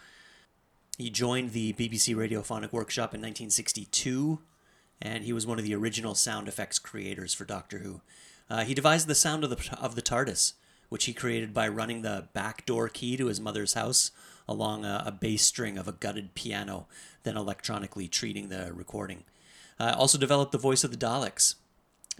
He 0.98 1.10
joined 1.10 1.52
the 1.52 1.74
BBC 1.74 2.16
Radiophonic 2.16 2.72
Workshop 2.72 3.14
in 3.14 3.20
1962, 3.20 4.40
and 5.02 5.26
he 5.26 5.34
was 5.34 5.46
one 5.46 5.60
of 5.60 5.66
the 5.66 5.76
original 5.76 6.16
sound 6.16 6.48
effects 6.48 6.80
creators 6.80 7.34
for 7.34 7.44
Doctor 7.44 7.80
Who. 7.80 8.02
Uh, 8.50 8.64
he 8.64 8.74
devised 8.74 9.08
the 9.08 9.16
sound 9.16 9.44
of 9.44 9.50
the 9.50 9.78
of 9.80 9.96
the 9.96 10.02
TARDIS, 10.02 10.54
which 10.90 11.06
he 11.06 11.14
created 11.14 11.54
by 11.54 11.68
running 11.68 12.02
the 12.02 12.30
back 12.34 12.66
door 12.66 12.88
key 12.88 13.18
to 13.18 13.26
his 13.26 13.42
mother's 13.42 13.74
house 13.74 14.12
along 14.48 14.86
a, 14.86 15.04
a 15.06 15.12
bass 15.12 15.44
string 15.44 15.78
of 15.78 15.88
a 15.88 15.92
gutted 15.92 16.36
piano, 16.36 16.88
then 17.24 17.36
electronically 17.36 18.08
treating 18.08 18.50
the 18.50 18.72
recording. 18.74 19.24
Uh, 19.80 19.94
also 19.98 20.18
developed 20.18 20.52
the 20.52 20.58
voice 20.58 20.84
of 20.84 20.92
the 20.92 20.98
Daleks, 20.98 21.56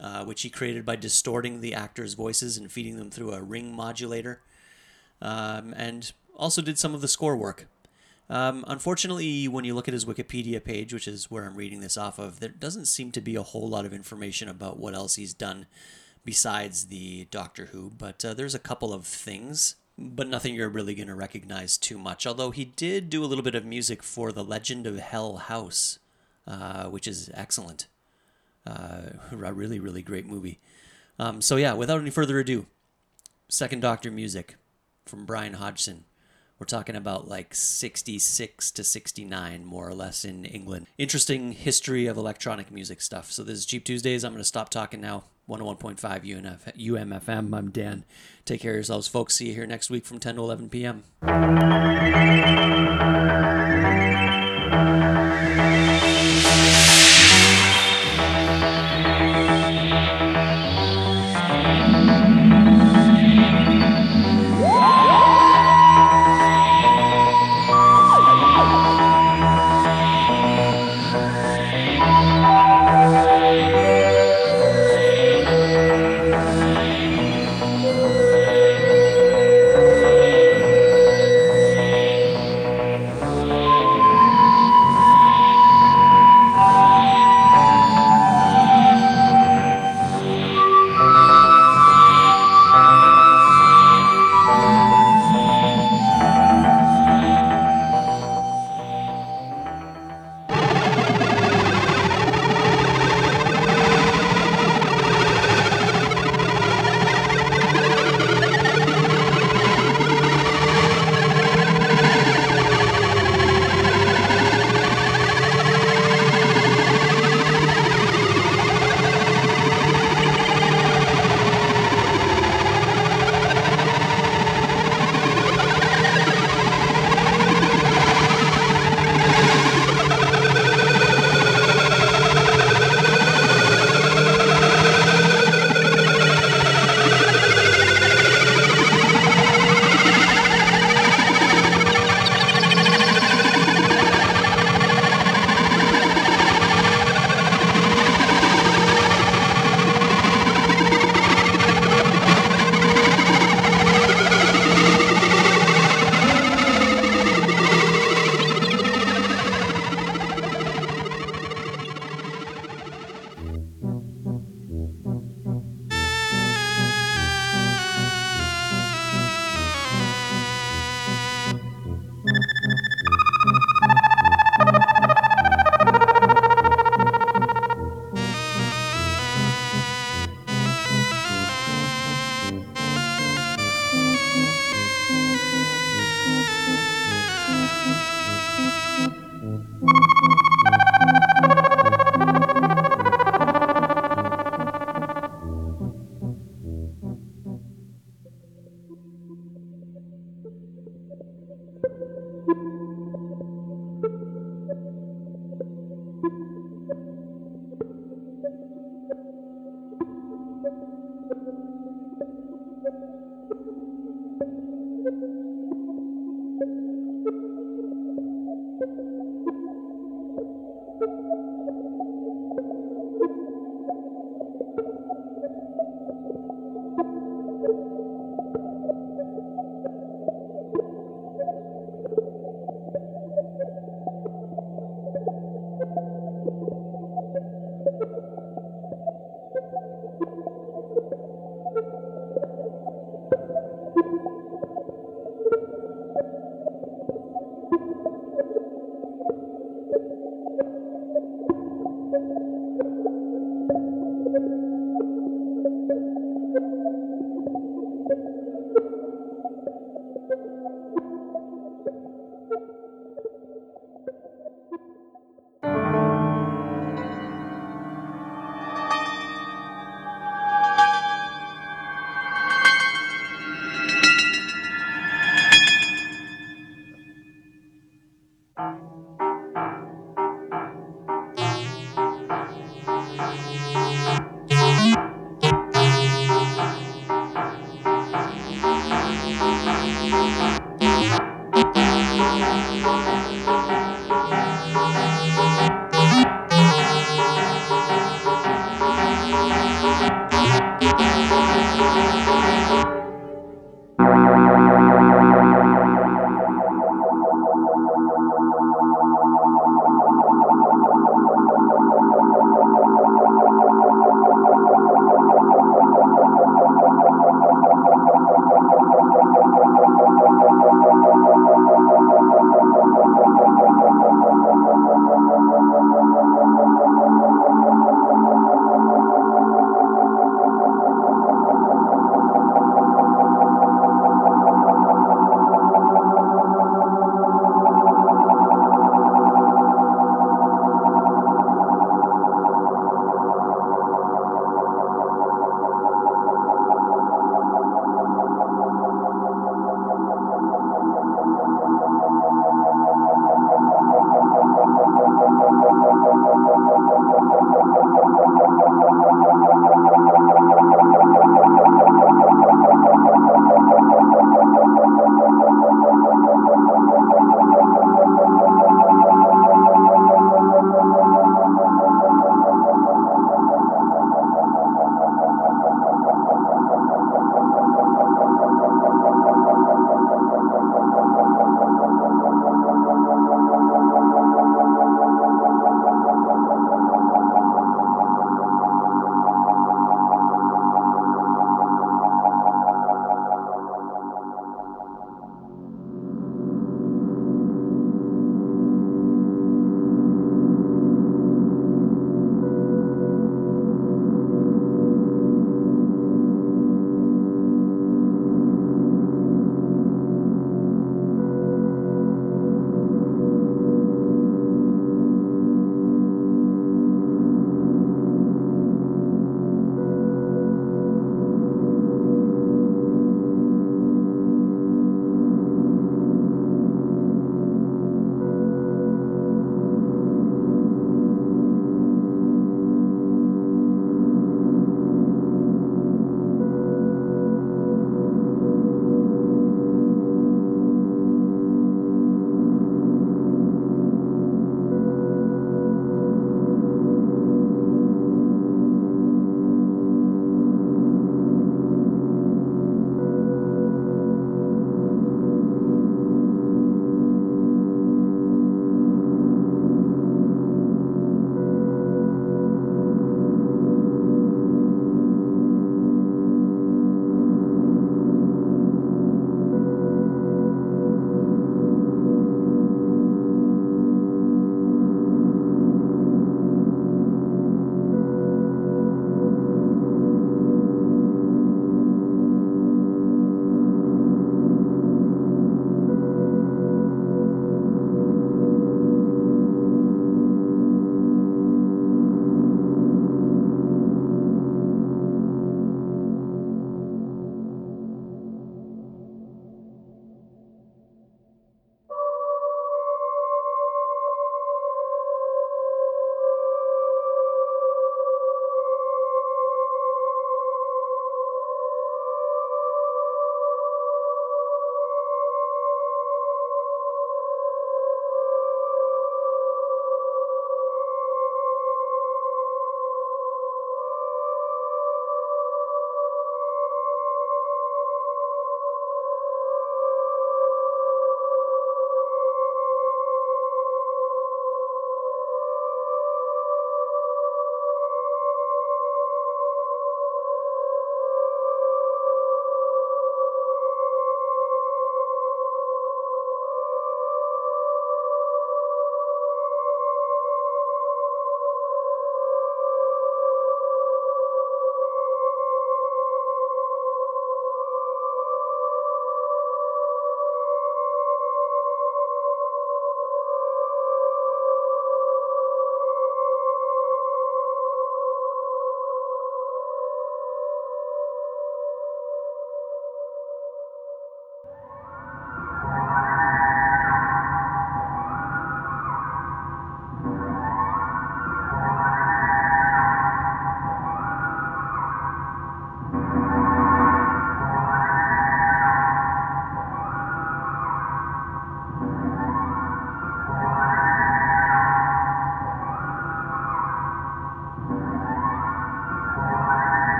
uh, 0.00 0.24
which 0.24 0.42
he 0.42 0.50
created 0.50 0.84
by 0.84 0.96
distorting 0.96 1.60
the 1.60 1.74
actors' 1.74 2.14
voices 2.14 2.56
and 2.56 2.72
feeding 2.72 2.96
them 2.96 3.10
through 3.10 3.32
a 3.32 3.42
ring 3.42 3.74
modulator, 3.74 4.40
um, 5.20 5.74
and 5.76 6.12
also 6.36 6.62
did 6.62 6.78
some 6.78 6.94
of 6.94 7.00
the 7.00 7.08
score 7.08 7.36
work. 7.36 7.66
Um, 8.30 8.64
unfortunately, 8.66 9.46
when 9.48 9.64
you 9.64 9.74
look 9.74 9.88
at 9.88 9.94
his 9.94 10.06
Wikipedia 10.06 10.62
page, 10.64 10.94
which 10.94 11.06
is 11.06 11.30
where 11.30 11.44
I'm 11.44 11.54
reading 11.54 11.80
this 11.80 11.98
off 11.98 12.18
of, 12.18 12.40
there 12.40 12.48
doesn't 12.48 12.86
seem 12.86 13.10
to 13.12 13.20
be 13.20 13.36
a 13.36 13.42
whole 13.42 13.68
lot 13.68 13.84
of 13.84 13.92
information 13.92 14.48
about 14.48 14.78
what 14.78 14.94
else 14.94 15.16
he's 15.16 15.34
done 15.34 15.66
besides 16.24 16.86
the 16.86 17.26
Doctor 17.30 17.66
Who, 17.66 17.90
but 17.90 18.24
uh, 18.24 18.32
there's 18.32 18.54
a 18.54 18.60
couple 18.60 18.92
of 18.94 19.06
things, 19.06 19.76
but 19.98 20.28
nothing 20.28 20.54
you're 20.54 20.68
really 20.68 20.94
going 20.94 21.08
to 21.08 21.14
recognize 21.14 21.76
too 21.76 21.98
much. 21.98 22.26
Although 22.26 22.52
he 22.52 22.64
did 22.64 23.10
do 23.10 23.22
a 23.22 23.26
little 23.26 23.44
bit 23.44 23.54
of 23.54 23.64
music 23.64 24.02
for 24.02 24.32
The 24.32 24.44
Legend 24.44 24.86
of 24.86 24.98
Hell 24.98 25.36
House, 25.36 25.98
uh, 26.46 26.84
which 26.84 27.06
is 27.06 27.28
excellent. 27.34 27.86
Uh, 28.66 29.10
a 29.32 29.52
really, 29.52 29.80
really 29.80 30.02
great 30.02 30.26
movie. 30.26 30.60
Um, 31.18 31.40
so, 31.40 31.56
yeah, 31.56 31.72
without 31.74 32.00
any 32.00 32.10
further 32.10 32.38
ado, 32.38 32.66
Second 33.48 33.80
Doctor 33.80 34.10
music 34.10 34.56
from 35.04 35.26
Brian 35.26 35.54
Hodgson. 35.54 36.04
We're 36.58 36.66
talking 36.66 36.94
about 36.94 37.26
like 37.26 37.56
66 37.56 38.70
to 38.70 38.84
69, 38.84 39.64
more 39.64 39.88
or 39.88 39.94
less, 39.94 40.24
in 40.24 40.44
England. 40.44 40.86
Interesting 40.96 41.52
history 41.52 42.06
of 42.06 42.16
electronic 42.16 42.70
music 42.70 43.00
stuff. 43.00 43.32
So, 43.32 43.42
this 43.42 43.58
is 43.58 43.66
Cheap 43.66 43.84
Tuesdays. 43.84 44.24
I'm 44.24 44.32
going 44.32 44.40
to 44.40 44.44
stop 44.44 44.68
talking 44.68 45.00
now. 45.00 45.24
101.5 45.48 45.98
UNF, 46.24 46.72
UMFM. 46.76 47.52
I'm 47.52 47.70
Dan. 47.70 48.04
Take 48.44 48.60
care 48.60 48.72
of 48.72 48.76
yourselves, 48.76 49.08
folks. 49.08 49.34
See 49.34 49.48
you 49.48 49.54
here 49.54 49.66
next 49.66 49.90
week 49.90 50.06
from 50.06 50.20
10 50.20 50.36
to 50.36 50.40
11 50.40 50.68
p.m. 50.70 51.02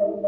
Thank 0.00 0.24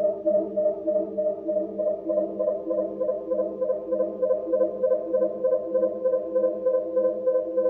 you. 7.56 7.61